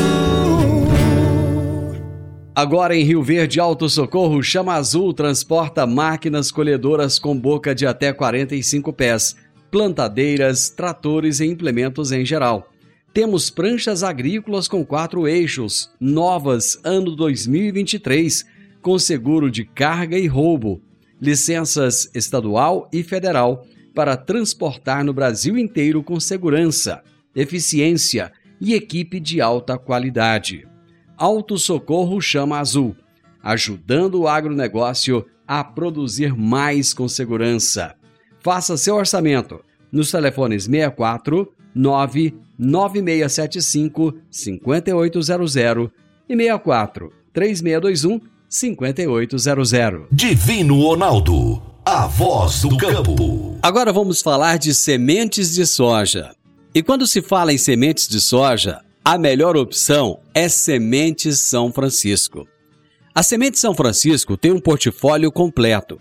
Agora 2.54 2.94
em 2.94 3.02
Rio 3.02 3.22
Verde 3.22 3.58
Alto 3.58 3.88
Socorro, 3.88 4.42
Chama 4.42 4.74
Azul 4.74 5.14
transporta 5.14 5.86
máquinas 5.86 6.50
colhedoras 6.50 7.18
com 7.18 7.38
boca 7.38 7.74
de 7.74 7.86
até 7.86 8.12
45 8.12 8.92
pés, 8.92 9.34
plantadeiras, 9.72 10.68
tratores 10.68 11.40
e 11.40 11.46
implementos 11.46 12.12
em 12.12 12.26
geral. 12.26 12.70
Temos 13.14 13.48
pranchas 13.48 14.02
agrícolas 14.02 14.68
com 14.68 14.84
quatro 14.84 15.26
eixos, 15.26 15.90
novas 15.98 16.78
ano 16.84 17.16
2023, 17.16 18.44
com 18.82 18.98
seguro 18.98 19.50
de 19.50 19.64
carga 19.64 20.18
e 20.18 20.26
roubo, 20.26 20.82
licenças 21.18 22.10
estadual 22.14 22.86
e 22.92 23.02
federal 23.02 23.66
para 23.94 24.14
transportar 24.14 25.02
no 25.02 25.14
Brasil 25.14 25.56
inteiro 25.56 26.02
com 26.02 26.20
segurança, 26.20 27.02
eficiência 27.34 28.30
e 28.60 28.74
equipe 28.74 29.18
de 29.18 29.40
alta 29.40 29.78
qualidade. 29.78 30.68
Auto 31.16 31.56
Socorro 31.56 32.20
Chama 32.20 32.58
Azul, 32.58 32.94
ajudando 33.42 34.20
o 34.20 34.28
agronegócio 34.28 35.24
a 35.48 35.64
produzir 35.64 36.36
mais 36.36 36.92
com 36.92 37.08
segurança. 37.08 37.96
Faça 38.42 38.76
seu 38.76 38.96
orçamento 38.96 39.60
nos 39.92 40.10
telefones 40.10 40.64
64 40.64 41.52
99675 41.74 44.14
5800 44.30 45.90
e 46.28 46.36
64 46.36 47.10
3621 47.32 48.20
5800. 48.48 50.06
Divino 50.10 50.80
Ronaldo, 50.80 51.62
a 51.84 52.06
voz 52.06 52.62
do 52.62 52.76
campo. 52.76 53.56
Agora 53.62 53.92
vamos 53.92 54.20
falar 54.20 54.58
de 54.58 54.74
sementes 54.74 55.54
de 55.54 55.64
soja. 55.64 56.34
E 56.74 56.82
quando 56.82 57.06
se 57.06 57.22
fala 57.22 57.52
em 57.52 57.58
sementes 57.58 58.08
de 58.08 58.20
soja, 58.20 58.80
a 59.04 59.16
melhor 59.16 59.56
opção 59.56 60.18
é 60.34 60.48
Sementes 60.48 61.38
São 61.38 61.72
Francisco. 61.72 62.48
A 63.14 63.22
Semente 63.22 63.58
São 63.58 63.74
Francisco 63.74 64.36
tem 64.36 64.50
um 64.50 64.60
portfólio 64.60 65.30
completo 65.30 66.00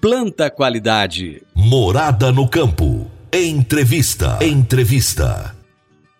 planta 0.00 0.48
qualidade. 0.48 1.42
Morada 1.54 2.30
no 2.30 2.48
campo. 2.48 3.10
Entrevista. 3.32 4.38
Entrevista. 4.40 5.56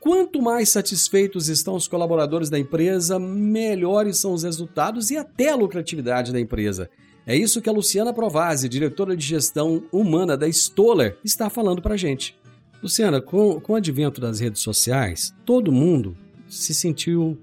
Quanto 0.00 0.42
mais 0.42 0.68
satisfeitos 0.68 1.48
estão 1.48 1.76
os 1.76 1.86
colaboradores 1.86 2.50
da 2.50 2.58
empresa, 2.58 3.18
melhores 3.18 4.18
são 4.18 4.32
os 4.32 4.42
resultados 4.42 5.10
e 5.10 5.16
até 5.16 5.50
a 5.50 5.56
lucratividade 5.56 6.32
da 6.32 6.40
empresa. 6.40 6.90
É 7.24 7.36
isso 7.36 7.60
que 7.60 7.68
a 7.68 7.72
Luciana 7.72 8.12
Provazzi, 8.12 8.68
diretora 8.68 9.16
de 9.16 9.24
gestão 9.24 9.84
humana 9.92 10.36
da 10.36 10.48
Stoller, 10.48 11.16
está 11.24 11.48
falando 11.48 11.80
para 11.80 11.96
gente. 11.96 12.36
Luciana, 12.82 13.20
com, 13.20 13.60
com 13.60 13.74
o 13.74 13.76
advento 13.76 14.20
das 14.20 14.40
redes 14.40 14.60
sociais, 14.60 15.32
todo 15.44 15.70
mundo 15.70 16.16
se 16.48 16.74
sentiu 16.74 17.38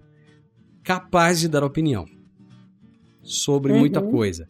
capaz 0.83 1.39
de 1.39 1.47
dar 1.47 1.63
opinião 1.63 2.05
sobre 3.21 3.71
uhum. 3.71 3.79
muita 3.79 4.01
coisa. 4.01 4.49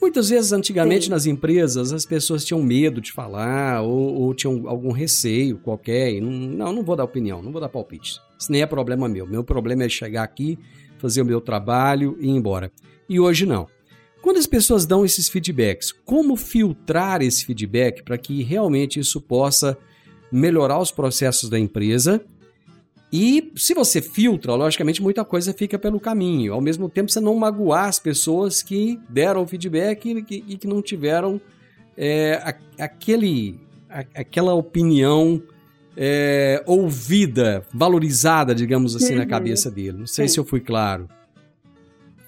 Muitas 0.00 0.28
vezes, 0.28 0.52
antigamente, 0.52 1.06
Sim. 1.06 1.10
nas 1.10 1.26
empresas, 1.26 1.92
as 1.92 2.06
pessoas 2.06 2.44
tinham 2.44 2.62
medo 2.62 3.00
de 3.00 3.12
falar 3.12 3.82
ou, 3.82 4.14
ou 4.14 4.34
tinham 4.34 4.68
algum 4.68 4.92
receio 4.92 5.58
qualquer. 5.58 6.12
E 6.12 6.20
não, 6.20 6.30
não, 6.30 6.72
não 6.72 6.82
vou 6.84 6.94
dar 6.94 7.04
opinião, 7.04 7.42
não 7.42 7.50
vou 7.50 7.60
dar 7.60 7.68
palpite. 7.68 8.20
Isso 8.38 8.52
nem 8.52 8.62
é 8.62 8.66
problema 8.66 9.08
meu. 9.08 9.26
Meu 9.26 9.42
problema 9.42 9.84
é 9.84 9.88
chegar 9.88 10.22
aqui, 10.22 10.56
fazer 10.98 11.22
o 11.22 11.24
meu 11.24 11.40
trabalho 11.40 12.16
e 12.20 12.26
ir 12.26 12.30
embora. 12.30 12.70
E 13.08 13.18
hoje 13.18 13.44
não. 13.44 13.66
Quando 14.22 14.36
as 14.36 14.46
pessoas 14.46 14.86
dão 14.86 15.04
esses 15.04 15.28
feedbacks, 15.28 15.92
como 15.92 16.36
filtrar 16.36 17.22
esse 17.22 17.44
feedback 17.44 18.02
para 18.02 18.18
que 18.18 18.42
realmente 18.42 19.00
isso 19.00 19.20
possa 19.20 19.76
melhorar 20.30 20.78
os 20.78 20.92
processos 20.92 21.48
da 21.48 21.58
empresa 21.58 22.24
e 23.12 23.52
se 23.56 23.72
você 23.72 24.02
filtra, 24.02 24.54
logicamente 24.54 25.02
muita 25.02 25.24
coisa 25.24 25.54
fica 25.54 25.78
pelo 25.78 25.98
caminho. 25.98 26.52
Ao 26.52 26.60
mesmo 26.60 26.88
tempo, 26.88 27.10
você 27.10 27.20
não 27.20 27.34
magoar 27.34 27.86
as 27.86 27.98
pessoas 27.98 28.62
que 28.62 29.00
deram 29.08 29.46
feedback 29.46 30.10
e 30.10 30.22
que, 30.22 30.44
e 30.46 30.56
que 30.58 30.66
não 30.66 30.82
tiveram 30.82 31.40
é, 31.96 32.34
a, 32.34 32.84
aquele, 32.84 33.58
a, 33.88 34.00
aquela 34.14 34.52
opinião 34.52 35.42
é, 35.96 36.62
ouvida, 36.66 37.66
valorizada, 37.72 38.54
digamos 38.54 38.94
assim, 38.94 39.14
uhum. 39.14 39.20
na 39.20 39.26
cabeça 39.26 39.70
dele. 39.70 39.98
Não 39.98 40.06
sei 40.06 40.28
Sim. 40.28 40.34
se 40.34 40.40
eu 40.40 40.44
fui 40.44 40.60
claro. 40.60 41.08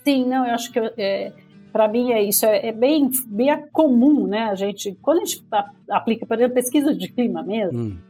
Sim, 0.02 0.26
não, 0.26 0.46
eu 0.46 0.54
acho 0.54 0.72
que 0.72 0.78
é, 0.78 1.30
para 1.70 1.86
mim 1.88 2.12
é 2.12 2.22
isso, 2.22 2.46
é, 2.46 2.68
é, 2.68 2.72
bem, 2.72 3.10
bem 3.26 3.54
comum, 3.70 4.26
né? 4.26 4.44
A 4.44 4.54
gente, 4.54 4.96
quando 5.02 5.18
a 5.18 5.24
gente 5.26 5.44
aplica, 5.90 6.24
por 6.24 6.38
exemplo, 6.38 6.54
pesquisa 6.54 6.94
de 6.94 7.06
clima 7.08 7.42
mesmo. 7.42 7.78
Hum 7.78 8.09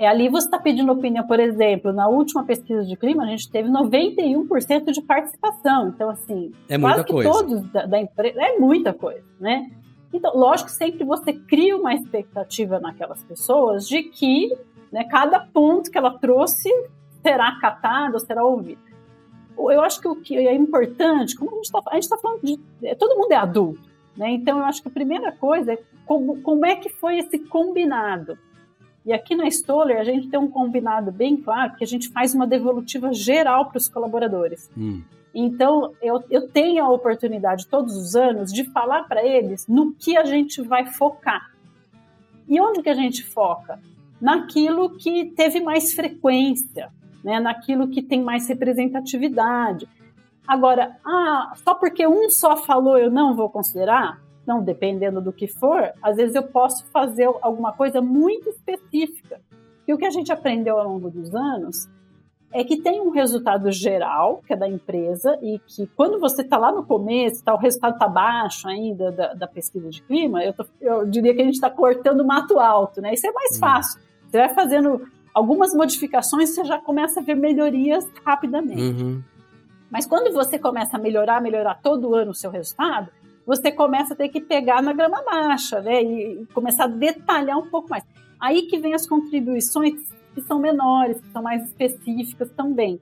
é, 0.00 0.08
ali 0.08 0.30
você 0.30 0.46
está 0.46 0.58
pedindo 0.58 0.90
opinião, 0.90 1.26
por 1.26 1.38
exemplo, 1.38 1.92
na 1.92 2.08
última 2.08 2.42
pesquisa 2.42 2.86
de 2.86 2.96
clima, 2.96 3.22
a 3.22 3.26
gente 3.26 3.50
teve 3.50 3.68
91% 3.68 4.92
de 4.92 5.02
participação. 5.02 5.88
Então, 5.88 6.08
assim, 6.08 6.54
é 6.70 6.78
quase 6.78 7.04
que 7.04 7.12
coisa. 7.12 7.30
todos 7.30 7.70
da, 7.70 7.84
da 7.84 8.00
empresa. 8.00 8.40
É 8.40 8.58
muita 8.58 8.94
coisa, 8.94 9.22
né? 9.38 9.70
Então, 10.10 10.34
lógico 10.34 10.70
que 10.70 10.74
sempre 10.74 11.04
você 11.04 11.34
cria 11.34 11.76
uma 11.76 11.92
expectativa 11.92 12.80
naquelas 12.80 13.22
pessoas 13.24 13.86
de 13.86 14.02
que 14.04 14.56
né, 14.90 15.04
cada 15.04 15.38
ponto 15.38 15.90
que 15.90 15.98
ela 15.98 16.18
trouxe 16.18 16.70
será 17.22 17.58
catado, 17.60 18.18
será 18.20 18.42
ouvido. 18.42 18.80
Eu 19.58 19.82
acho 19.82 20.00
que 20.00 20.08
o 20.08 20.16
que 20.16 20.34
é 20.34 20.54
importante, 20.54 21.36
como 21.36 21.50
a 21.50 21.54
gente 21.56 21.66
está 21.66 22.16
tá 22.16 22.22
falando 22.22 22.40
de. 22.42 22.58
É, 22.82 22.94
todo 22.94 23.18
mundo 23.18 23.32
é 23.32 23.36
adulto, 23.36 23.86
né? 24.16 24.30
Então, 24.30 24.60
eu 24.60 24.64
acho 24.64 24.80
que 24.80 24.88
a 24.88 24.92
primeira 24.92 25.30
coisa 25.30 25.74
é 25.74 25.78
como, 26.06 26.40
como 26.40 26.64
é 26.64 26.74
que 26.74 26.88
foi 26.88 27.18
esse 27.18 27.38
combinado. 27.38 28.38
E 29.04 29.12
aqui 29.12 29.34
na 29.34 29.46
Stoller 29.48 29.98
a 29.98 30.04
gente 30.04 30.28
tem 30.28 30.38
um 30.38 30.50
combinado 30.50 31.10
bem 31.10 31.36
claro 31.36 31.74
que 31.74 31.84
a 31.84 31.86
gente 31.86 32.08
faz 32.10 32.34
uma 32.34 32.46
devolutiva 32.46 33.12
geral 33.12 33.66
para 33.66 33.78
os 33.78 33.88
colaboradores. 33.88 34.70
Hum. 34.76 35.02
Então, 35.34 35.92
eu, 36.02 36.22
eu 36.28 36.48
tenho 36.48 36.84
a 36.84 36.90
oportunidade 36.90 37.66
todos 37.66 37.96
os 37.96 38.16
anos 38.16 38.52
de 38.52 38.64
falar 38.64 39.04
para 39.04 39.24
eles 39.24 39.66
no 39.66 39.92
que 39.92 40.16
a 40.16 40.24
gente 40.24 40.60
vai 40.60 40.86
focar. 40.86 41.50
E 42.48 42.60
onde 42.60 42.82
que 42.82 42.90
a 42.90 42.94
gente 42.94 43.22
foca? 43.22 43.78
Naquilo 44.20 44.90
que 44.90 45.26
teve 45.26 45.60
mais 45.60 45.94
frequência, 45.94 46.90
né? 47.22 47.38
naquilo 47.38 47.88
que 47.88 48.02
tem 48.02 48.22
mais 48.22 48.48
representatividade. 48.48 49.88
Agora, 50.46 50.96
ah, 51.06 51.52
só 51.64 51.74
porque 51.74 52.06
um 52.06 52.28
só 52.28 52.56
falou 52.56 52.98
eu 52.98 53.10
não 53.10 53.36
vou 53.36 53.48
considerar? 53.48 54.20
Não, 54.46 54.62
dependendo 54.62 55.20
do 55.20 55.32
que 55.32 55.46
for, 55.46 55.92
às 56.02 56.16
vezes 56.16 56.34
eu 56.34 56.42
posso 56.42 56.86
fazer 56.86 57.28
alguma 57.42 57.72
coisa 57.72 58.00
muito 58.00 58.48
específica. 58.48 59.40
E 59.86 59.92
o 59.92 59.98
que 59.98 60.06
a 60.06 60.10
gente 60.10 60.32
aprendeu 60.32 60.78
ao 60.78 60.88
longo 60.88 61.10
dos 61.10 61.34
anos 61.34 61.88
é 62.52 62.64
que 62.64 62.80
tem 62.80 63.00
um 63.00 63.10
resultado 63.10 63.70
geral, 63.70 64.42
que 64.44 64.52
é 64.52 64.56
da 64.56 64.68
empresa, 64.68 65.38
e 65.40 65.60
que 65.60 65.86
quando 65.94 66.18
você 66.18 66.42
está 66.42 66.58
lá 66.58 66.72
no 66.72 66.84
começo, 66.84 67.44
tá, 67.44 67.54
o 67.54 67.58
resultado 67.58 67.94
está 67.94 68.08
baixo 68.08 68.68
ainda 68.68 69.12
da, 69.12 69.34
da, 69.34 69.46
pesquisa 69.46 69.88
de 69.88 70.02
clima, 70.02 70.42
eu, 70.42 70.52
tô, 70.52 70.66
eu 70.80 71.06
diria 71.06 71.34
que 71.34 71.42
a 71.42 71.44
gente 71.44 71.54
está 71.54 71.70
cortando 71.70 72.24
mato 72.24 72.58
alto, 72.58 73.00
né? 73.00 73.14
Isso 73.14 73.26
é 73.26 73.32
mais 73.32 73.56
hum. 73.56 73.60
fácil. 73.60 74.00
Você 74.28 74.38
vai 74.38 74.48
fazendo 74.48 75.06
algumas 75.32 75.72
modificações 75.74 76.50
você 76.50 76.64
já 76.64 76.78
começa 76.78 77.20
a 77.20 77.22
ver 77.22 77.36
melhorias 77.36 78.04
rapidamente. 78.24 78.82
Uhum. 78.82 79.22
Mas 79.90 80.06
quando 80.06 80.32
você 80.32 80.58
começa 80.58 80.96
a 80.96 81.00
melhorar, 81.00 81.40
melhorar 81.40 81.80
todo 81.82 82.14
ano 82.14 82.30
o 82.30 82.34
seu 82.34 82.50
resultado, 82.50 83.10
você 83.46 83.70
começa 83.72 84.14
a 84.14 84.16
ter 84.16 84.28
que 84.28 84.40
pegar 84.40 84.82
na 84.82 84.92
grama 84.92 85.22
baixa, 85.22 85.80
né? 85.80 86.02
E 86.02 86.46
começar 86.54 86.84
a 86.84 86.88
detalhar 86.88 87.58
um 87.58 87.68
pouco 87.68 87.88
mais. 87.88 88.04
Aí 88.38 88.62
que 88.62 88.78
vem 88.78 88.94
as 88.94 89.06
contribuições 89.06 89.94
que 90.34 90.40
são 90.42 90.58
menores, 90.58 91.20
que 91.20 91.30
são 91.32 91.42
mais 91.42 91.64
específicas 91.64 92.50
também. 92.52 93.00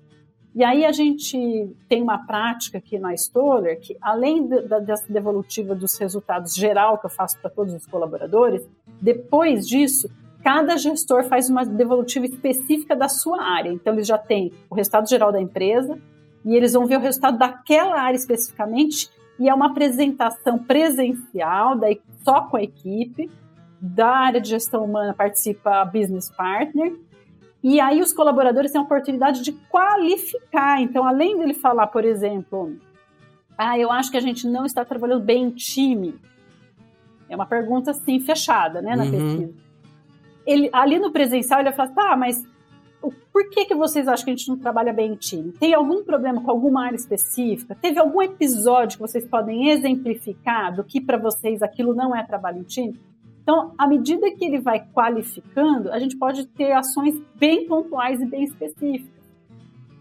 E 0.55 0.65
aí 0.65 0.85
a 0.85 0.93
gente 0.93 1.77
tem 1.89 2.03
uma 2.03 2.19
prática 2.27 2.79
aqui 2.79 2.99
na 2.99 3.15
Stoller 3.15 3.79
que, 3.79 3.97
além 4.01 4.49
da, 4.49 4.79
dessa 4.79 5.13
devolutiva 5.13 5.75
dos 5.75 5.97
resultados 5.99 6.55
geral 6.55 6.99
que 6.99 7.07
eu 7.07 7.11
faço 7.11 7.39
para 7.39 7.51
todos 7.51 7.75
os 7.75 7.87
colaboradores, 7.87 8.67
depois 9.01 9.69
disso, 9.69 10.11
cada 10.43 10.77
gestor 10.77 11.25
faz 11.25 11.49
uma 11.49 11.65
devolutiva 11.65 12.27
específica 12.27 12.97
da 12.97 13.09
sua 13.09 13.43
área. 13.43 13.71
Então, 13.71 13.93
eles 13.93 14.07
já 14.07 14.19
têm 14.19 14.53
o 14.69 14.75
resultado 14.75 15.09
geral 15.09 15.31
da 15.31 15.41
empresa 15.41 15.99
e 16.45 16.57
eles 16.57 16.73
vão 16.73 16.87
ver 16.87 16.97
o 16.97 17.01
resultado 17.01 17.39
daquela 17.39 18.01
área 18.01 18.17
especificamente 18.17 19.11
e 19.39 19.49
é 19.49 19.55
uma 19.55 19.67
apresentação 19.67 20.59
presencial, 20.59 21.77
daí 21.77 22.01
só 22.25 22.43
com 22.43 22.57
a 22.57 22.63
equipe. 22.63 23.31
Da 23.81 24.09
área 24.09 24.41
de 24.41 24.49
gestão 24.49 24.85
humana 24.85 25.15
participa 25.15 25.81
a 25.81 25.85
business 25.85 26.29
partner 26.31 26.97
e 27.63 27.81
aí 27.81 28.01
os 28.01 28.13
colaboradores 28.13 28.71
têm 28.71 28.81
a 28.81 28.85
oportunidade 28.85 29.43
de 29.43 29.53
qualificar. 29.53 30.81
Então, 30.81 31.07
além 31.07 31.37
dele 31.37 31.55
falar, 31.55 31.89
por 31.89 32.05
exemplo, 32.05 32.77
ah, 33.57 33.79
eu 33.79 33.91
acho 33.91 34.11
que 34.11 34.17
a 34.17 34.21
gente 34.21 34.47
não 34.47 34.65
está 34.65 34.85
trabalhando 34.85 35.25
bem 35.25 35.45
em 35.45 35.51
time. 35.51 36.15
É 37.29 37.35
uma 37.35 37.47
pergunta 37.47 37.91
assim 37.91 38.21
fechada, 38.21 38.81
né, 38.81 38.95
na 38.95 39.05
uhum. 39.05 39.11
pesquisa. 39.11 39.55
Ele, 40.47 40.71
ali 40.73 40.99
no 40.99 41.11
presencial 41.11 41.61
ele 41.61 41.71
vai 41.71 41.77
falar, 41.77 42.11
tá, 42.11 42.17
mas 42.17 42.43
por 43.01 43.51
que, 43.51 43.67
que 43.67 43.75
vocês 43.75 44.09
acham 44.09 44.25
que 44.25 44.31
a 44.33 44.37
gente 44.37 44.49
não 44.49 44.59
trabalha 44.59 44.93
bem 44.93 45.13
em 45.13 45.17
time? 45.17 45.53
Tem 45.53 45.75
algum 45.75 46.03
problema 46.03 46.43
com 46.43 46.51
alguma 46.51 46.85
área 46.85 46.97
específica? 46.97 47.77
Teve 47.81 47.99
algum 47.99 48.21
episódio 48.21 48.99
que 48.99 49.03
vocês 49.03 49.25
podem 49.27 49.69
exemplificar 49.71 50.75
do 50.75 50.83
que 50.83 51.01
para 51.01 51.17
vocês 51.17 51.63
aquilo 51.63 51.95
não 51.95 52.15
é 52.15 52.25
trabalho 52.25 52.59
em 52.59 52.65
time? 52.65 52.99
Então, 53.43 53.73
à 53.79 53.87
medida 53.87 54.31
que 54.33 54.45
ele 54.45 54.61
vai 54.61 54.85
qualificando, 54.93 55.91
a 55.91 55.99
gente 55.99 56.17
pode 56.19 56.47
ter 56.49 56.73
ações 56.73 57.19
bem 57.37 57.67
pontuais 57.67 58.21
e 58.21 58.27
bem 58.27 58.45
específicas. 58.45 59.19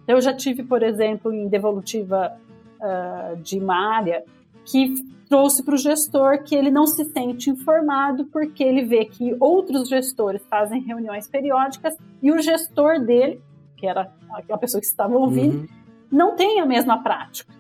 Eu 0.07 0.19
já 0.19 0.33
tive, 0.33 0.63
por 0.63 0.83
exemplo, 0.83 1.31
em 1.31 1.47
devolutiva 1.47 2.37
uh, 2.81 3.37
de 3.37 3.59
uma 3.59 3.95
área 3.95 4.23
que 4.65 4.95
trouxe 5.27 5.63
para 5.63 5.75
o 5.75 5.77
gestor 5.77 6.43
que 6.43 6.55
ele 6.55 6.71
não 6.71 6.87
se 6.87 7.05
sente 7.05 7.49
informado 7.49 8.25
porque 8.25 8.63
ele 8.63 8.83
vê 8.85 9.05
que 9.05 9.35
outros 9.39 9.89
gestores 9.89 10.41
fazem 10.49 10.81
reuniões 10.81 11.27
periódicas 11.27 11.95
e 12.21 12.31
o 12.31 12.41
gestor 12.41 12.99
dele, 12.99 13.41
que 13.75 13.85
era 13.85 14.11
a 14.49 14.57
pessoa 14.57 14.81
que 14.81 14.87
estava 14.87 15.15
ouvindo, 15.15 15.59
uhum. 15.59 15.67
não 16.11 16.35
tem 16.35 16.59
a 16.59 16.65
mesma 16.65 17.03
prática. 17.03 17.53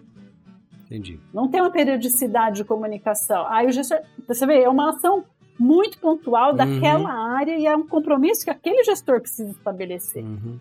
Entendi. 0.85 1.19
Não 1.33 1.49
tem 1.49 1.59
uma 1.59 1.69
periodicidade 1.69 2.57
de 2.57 2.63
comunicação. 2.63 3.45
Aí 3.47 3.67
o 3.67 3.71
gestor, 3.71 3.99
você 4.25 4.45
vê, 4.45 4.63
é 4.63 4.69
uma 4.69 4.91
ação 4.91 5.25
muito 5.59 5.99
pontual 5.99 6.53
daquela 6.53 7.09
uhum. 7.13 7.35
área 7.35 7.57
e 7.57 7.65
é 7.65 7.75
um 7.75 7.85
compromisso 7.85 8.45
que 8.45 8.49
aquele 8.49 8.83
gestor 8.83 9.19
precisa 9.19 9.51
estabelecer. 9.51 10.23
Uhum. 10.23 10.59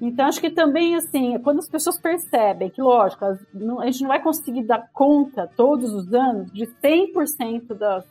Então, 0.00 0.26
acho 0.26 0.40
que 0.40 0.50
também, 0.50 0.94
assim, 0.94 1.38
quando 1.40 1.58
as 1.58 1.68
pessoas 1.68 1.98
percebem 1.98 2.70
que, 2.70 2.80
lógico, 2.80 3.24
a 3.24 3.86
gente 3.86 4.00
não 4.00 4.08
vai 4.08 4.22
conseguir 4.22 4.62
dar 4.62 4.88
conta 4.92 5.46
todos 5.56 5.92
os 5.92 6.12
anos 6.14 6.50
de 6.52 6.66
100% 6.66 7.74
das, 7.74 8.04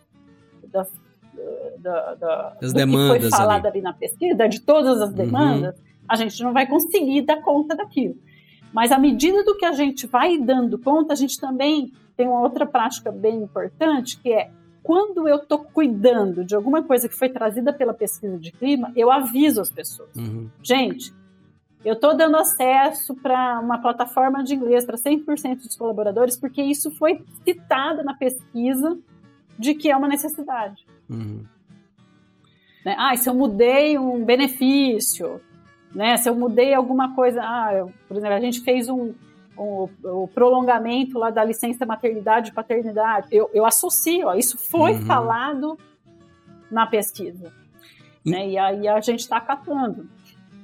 das, 0.72 0.92
da, 1.80 2.16
da, 2.16 2.58
das 2.62 2.74
demandas 2.74 3.18
que 3.18 3.22
foi 3.22 3.32
falado 3.32 3.66
ali. 3.66 3.78
ali. 3.78 3.82
na 3.82 3.94
pesquisa, 3.94 4.48
de 4.48 4.62
todas 4.62 5.02
as 5.02 5.10
uhum. 5.10 5.16
demandas, 5.16 5.76
uhum. 5.76 5.84
a 6.08 6.16
gente 6.16 6.44
não 6.44 6.54
vai 6.54 6.68
conseguir 6.68 7.24
dar 7.24 7.42
conta 7.42 7.76
daquilo. 7.76 8.16
Mas 8.72 8.92
à 8.92 9.00
medida 9.00 9.44
do 9.44 9.58
que 9.58 9.66
a 9.66 9.72
gente 9.72 10.06
vai 10.06 10.38
dando 10.38 10.78
conta, 10.78 11.14
a 11.14 11.16
gente 11.16 11.40
também 11.40 11.92
tem 12.16 12.28
uma 12.28 12.42
outra 12.42 12.68
prática 12.68 13.12
bem 13.12 13.42
importante, 13.42 14.20
que 14.20 14.32
é 14.32 14.52
quando 14.84 15.28
eu 15.28 15.38
estou 15.38 15.60
cuidando 15.60 16.46
de 16.46 16.56
alguma 16.56 16.84
coisa 16.84 17.10
que 17.10 17.16
foi 17.16 17.30
trazida 17.30 17.74
pela 17.74 17.94
pesquisa 17.94 18.38
de 18.38 18.52
clima, 18.52 18.92
eu 18.96 19.12
aviso 19.12 19.62
as 19.62 19.72
pessoas. 19.72 20.16
Uhum. 20.16 20.50
Gente, 20.62 21.14
eu 21.84 21.94
estou 21.94 22.16
dando 22.16 22.36
acesso 22.36 23.16
para 23.16 23.60
uma 23.60 23.78
plataforma 23.78 24.44
de 24.44 24.54
inglês 24.54 24.86
para 24.86 24.98
100% 24.98 25.64
dos 25.64 25.78
colaboradores, 25.78 26.36
porque 26.36 26.62
isso 26.62 26.92
foi 26.92 27.24
citado 27.46 28.04
na 28.04 28.14
pesquisa 28.14 28.98
de 29.58 29.74
que 29.74 29.90
é 29.90 29.96
uma 29.96 30.08
necessidade. 30.08 30.86
Uhum. 31.10 31.44
Né? 32.86 32.96
Ah, 32.98 33.16
se 33.16 33.30
eu 33.30 33.34
mudei 33.34 33.98
um 33.98 34.24
benefício, 34.24 35.42
né? 35.94 36.18
se 36.18 36.30
eu 36.30 36.36
mudei 36.36 36.74
alguma 36.74 37.16
coisa. 37.16 37.42
Ah, 37.42 37.74
eu, 37.74 37.94
por 38.08 38.18
exemplo, 38.18 38.36
a 38.36 38.42
gente 38.42 38.62
fez 38.62 38.90
um, 38.90 39.14
o, 39.58 39.90
o, 40.04 40.28
prolongamento 40.28 41.18
lá 41.18 41.30
da 41.30 41.44
licença 41.44 41.86
maternidade 41.86 42.50
e 42.50 42.54
paternidade. 42.54 43.28
Eu, 43.32 43.50
eu 43.54 43.66
associo, 43.66 44.28
ó, 44.28 44.36
isso 44.36 44.58
foi 44.58 44.94
uhum. 44.94 45.06
falado 45.06 45.78
na 46.70 46.86
pesquisa. 46.86 47.54
E, 48.26 48.32
né? 48.32 48.50
e 48.50 48.58
aí 48.58 48.88
a 48.88 49.00
gente 49.00 49.22
está 49.22 49.38
acatando. 49.38 50.10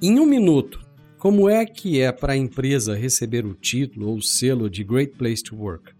Em 0.00 0.20
um 0.20 0.26
minuto, 0.26 0.85
como 1.18 1.48
é 1.48 1.64
que 1.64 2.00
é 2.00 2.12
para 2.12 2.34
a 2.34 2.36
empresa 2.36 2.94
receber 2.94 3.44
o 3.44 3.54
título 3.54 4.10
ou 4.10 4.16
o 4.16 4.22
selo 4.22 4.68
de 4.68 4.84
Great 4.84 5.16
Place 5.16 5.42
to 5.42 5.56
Work? 5.56 5.94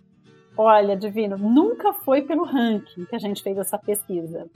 Olha, 0.56 0.96
Divino, 0.96 1.36
nunca 1.36 1.92
foi 1.92 2.22
pelo 2.22 2.44
ranking 2.44 3.04
que 3.04 3.16
a 3.16 3.18
gente 3.18 3.42
fez 3.42 3.58
essa 3.58 3.78
pesquisa. 3.78 4.46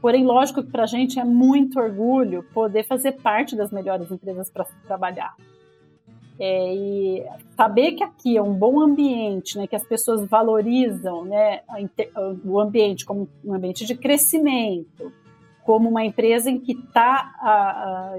Porém, 0.00 0.24
lógico 0.24 0.62
que 0.62 0.70
para 0.70 0.84
a 0.84 0.86
gente 0.86 1.18
é 1.18 1.24
muito 1.24 1.80
orgulho 1.80 2.44
poder 2.54 2.84
fazer 2.84 3.12
parte 3.12 3.56
das 3.56 3.70
melhores 3.70 4.10
empresas 4.10 4.50
para 4.50 4.64
trabalhar. 4.86 5.34
É, 6.40 6.72
e 6.72 7.26
saber 7.56 7.92
que 7.92 8.04
aqui 8.04 8.36
é 8.36 8.42
um 8.42 8.54
bom 8.54 8.80
ambiente, 8.80 9.58
né, 9.58 9.66
que 9.66 9.74
as 9.74 9.82
pessoas 9.82 10.24
valorizam 10.28 11.24
né, 11.24 11.62
o 12.44 12.60
ambiente 12.60 13.04
como 13.04 13.28
um 13.44 13.54
ambiente 13.54 13.84
de 13.84 13.96
crescimento, 13.96 15.12
como 15.64 15.88
uma 15.88 16.04
empresa 16.04 16.48
em 16.48 16.60
que 16.60 16.76
tá, 16.92 18.14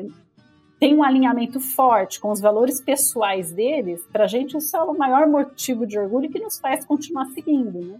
tem 0.79 0.95
um 0.95 1.03
alinhamento 1.03 1.59
forte 1.59 2.19
com 2.19 2.31
os 2.31 2.39
valores 2.39 2.79
pessoais 2.79 3.51
deles, 3.51 4.01
para 4.11 4.23
a 4.23 4.27
gente 4.27 4.57
isso 4.57 4.75
é 4.77 4.81
o 4.81 4.97
maior 4.97 5.27
motivo 5.27 5.85
de 5.85 5.99
orgulho 5.99 6.29
que 6.29 6.39
nos 6.39 6.57
faz 6.57 6.85
continuar 6.85 7.25
seguindo. 7.27 7.79
Né? 7.79 7.99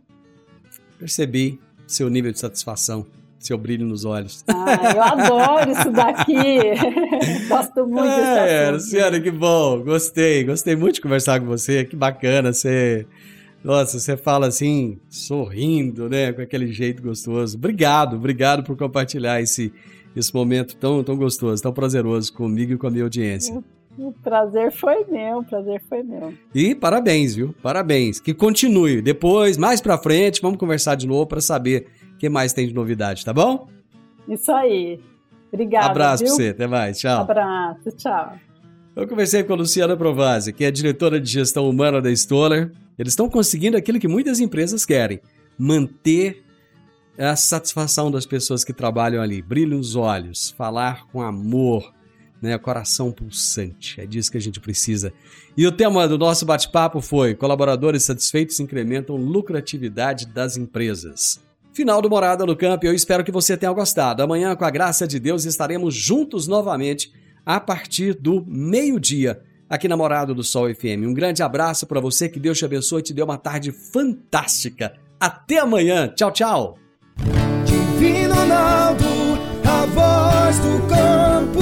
Percebi 0.98 1.60
seu 1.86 2.10
nível 2.10 2.32
de 2.32 2.40
satisfação 2.40 3.06
seu 3.40 3.58
brilho 3.58 3.86
nos 3.86 4.06
olhos. 4.06 4.44
Ah, 4.48 4.94
eu 4.94 5.02
adoro 5.02 5.72
isso 5.72 5.90
daqui. 5.92 6.36
Gosto 7.48 7.88
muito 7.88 8.06
é, 8.06 8.72
desse 8.72 8.72
Luciana, 8.72 9.20
que 9.20 9.32
bom. 9.32 9.82
Gostei, 9.82 10.44
gostei 10.44 10.76
muito 10.76 10.96
de 10.96 11.02
conversar 11.02 11.40
com 11.40 11.46
você. 11.46 11.86
Que 11.86 11.96
bacana. 11.96 12.52
Você. 12.52 13.08
Nossa, 13.64 14.00
você 14.00 14.16
fala 14.16 14.48
assim, 14.48 15.00
sorrindo, 15.10 16.10
né? 16.10 16.34
Com 16.34 16.42
aquele 16.42 16.72
jeito 16.72 17.02
gostoso. 17.02 17.58
Obrigado, 17.58 18.18
obrigado 18.18 18.64
por 18.64 18.78
compartilhar 18.78 19.42
esse, 19.42 19.74
esse 20.16 20.34
momento 20.34 20.76
tão, 20.76 21.04
tão 21.04 21.16
gostoso, 21.16 21.62
tão 21.62 21.74
prazeroso 21.74 22.34
comigo 22.34 22.74
e 22.74 22.78
com 22.78 22.88
a 22.88 22.92
minha 22.92 23.04
audiência. 23.04 23.64
O 23.98 24.14
prazer 24.14 24.72
foi 24.72 25.04
meu, 25.06 25.40
o 25.40 25.44
prazer 25.44 25.82
foi 25.90 26.04
meu. 26.04 26.34
E 26.56 26.74
parabéns, 26.74 27.36
viu? 27.36 27.54
Parabéns. 27.62 28.20
Que 28.20 28.34
continue. 28.34 29.02
Depois, 29.02 29.58
mais 29.58 29.82
pra 29.82 29.98
frente, 29.98 30.42
vamos 30.42 30.58
conversar 30.58 30.96
de 30.96 31.06
novo 31.06 31.28
para 31.28 31.42
saber 31.42 31.88
que 32.18 32.30
mais 32.30 32.54
tem 32.54 32.68
de 32.68 32.74
novidade, 32.74 33.26
tá 33.26 33.34
bom? 33.34 33.68
Isso 34.28 34.52
aí. 34.52 35.00
Obrigada. 35.52 35.88
Abraço 35.88 36.24
viu? 36.24 36.28
pra 36.34 36.44
você, 36.44 36.50
até 36.50 36.68
mais. 36.68 37.00
Tchau. 37.00 37.22
Abraço, 37.22 37.92
tchau. 37.98 38.34
Eu 38.96 39.08
conversei 39.08 39.44
com 39.44 39.54
a 39.54 39.56
Luciana 39.56 39.96
Provazzi, 39.98 40.54
que 40.54 40.64
é 40.64 40.72
diretora 40.72 41.20
de 41.20 41.30
gestão 41.30 41.70
humana 41.70 42.02
da 42.02 42.12
Stoller. 42.12 42.72
Eles 42.98 43.14
estão 43.14 43.30
conseguindo 43.30 43.78
aquilo 43.78 44.00
que 44.00 44.08
muitas 44.08 44.40
empresas 44.40 44.86
querem: 44.86 45.20
manter 45.58 46.44
a 47.26 47.36
satisfação 47.36 48.10
das 48.10 48.26
pessoas 48.26 48.64
que 48.64 48.74
trabalham 48.74 49.22
ali, 49.22 49.42
brilho 49.42 49.78
nos 49.78 49.96
olhos, 49.96 50.52
falar 50.58 51.06
com 51.08 51.22
amor, 51.22 51.94
né, 52.42 52.58
coração 52.58 53.12
pulsante. 53.12 54.00
É 54.00 54.06
disso 54.06 54.32
que 54.32 54.38
a 54.38 54.42
gente 54.42 54.60
precisa. 54.60 55.12
E 55.58 55.68
o 55.68 55.72
tema 55.72 56.08
do 56.08 56.18
nosso 56.18 56.46
bate-papo 56.46 57.02
foi: 57.02 57.36
colaboradores 57.36 58.04
satisfeitos 58.04 58.60
incrementam 58.60 59.16
lucratividade 59.16 60.26
das 60.28 60.56
empresas. 60.58 61.40
Final 61.74 62.02
do 62.02 62.10
Morada 62.10 62.46
no 62.46 62.56
Campo, 62.56 62.86
eu 62.86 62.94
espero 62.94 63.24
que 63.24 63.32
você 63.32 63.56
tenha 63.56 63.72
gostado. 63.72 64.24
Amanhã, 64.24 64.56
com 64.56 64.66
a 64.66 64.70
graça 64.70 65.08
de 65.08 65.20
Deus, 65.20 65.46
estaremos 65.46 65.94
juntos 65.94 66.48
novamente 66.48 67.12
a 67.46 67.60
partir 67.60 68.14
do 68.16 68.44
meio-dia 68.48 69.42
aqui 69.70 69.88
na 69.88 69.96
Morada 69.96 70.34
do 70.34 70.44
Sol 70.44 70.74
FM. 70.74 71.06
Um 71.06 71.14
grande 71.14 71.44
abraço 71.44 71.86
para 71.86 72.00
você, 72.00 72.28
que 72.28 72.40
Deus 72.40 72.58
te 72.58 72.66
abençoe 72.66 73.00
e 73.00 73.04
te 73.04 73.14
dê 73.14 73.22
uma 73.22 73.38
tarde 73.38 73.72
fantástica. 73.72 74.94
Até 75.20 75.60
amanhã. 75.60 76.08
Tchau, 76.08 76.32
tchau. 76.32 76.89
Divino 77.66 78.34
Ronaldo, 78.36 79.06
a 79.66 79.86
voz 79.86 80.60
do 80.60 80.88
campo. 80.88 81.60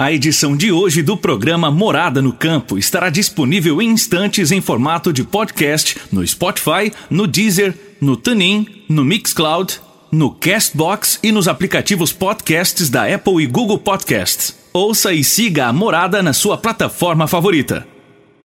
A 0.00 0.12
edição 0.12 0.56
de 0.56 0.70
hoje 0.70 1.02
do 1.02 1.16
programa 1.16 1.70
Morada 1.70 2.22
no 2.22 2.32
Campo 2.32 2.78
estará 2.78 3.10
disponível 3.10 3.82
em 3.82 3.90
instantes 3.90 4.52
em 4.52 4.60
formato 4.60 5.12
de 5.12 5.24
podcast 5.24 5.96
no 6.12 6.24
Spotify, 6.26 6.92
no 7.10 7.26
Deezer 7.26 7.74
no 8.00 8.16
TuneIn, 8.16 8.84
no 8.88 9.04
Mixcloud, 9.04 9.80
no 10.10 10.30
Castbox 10.30 11.18
e 11.22 11.32
nos 11.32 11.48
aplicativos 11.48 12.12
podcasts 12.12 12.88
da 12.88 13.12
Apple 13.12 13.42
e 13.42 13.46
Google 13.46 13.78
Podcasts. 13.78 14.56
Ouça 14.72 15.12
e 15.12 15.24
siga 15.24 15.66
a 15.66 15.72
Morada 15.72 16.22
na 16.22 16.32
sua 16.32 16.56
plataforma 16.56 17.26
favorita. 17.26 17.97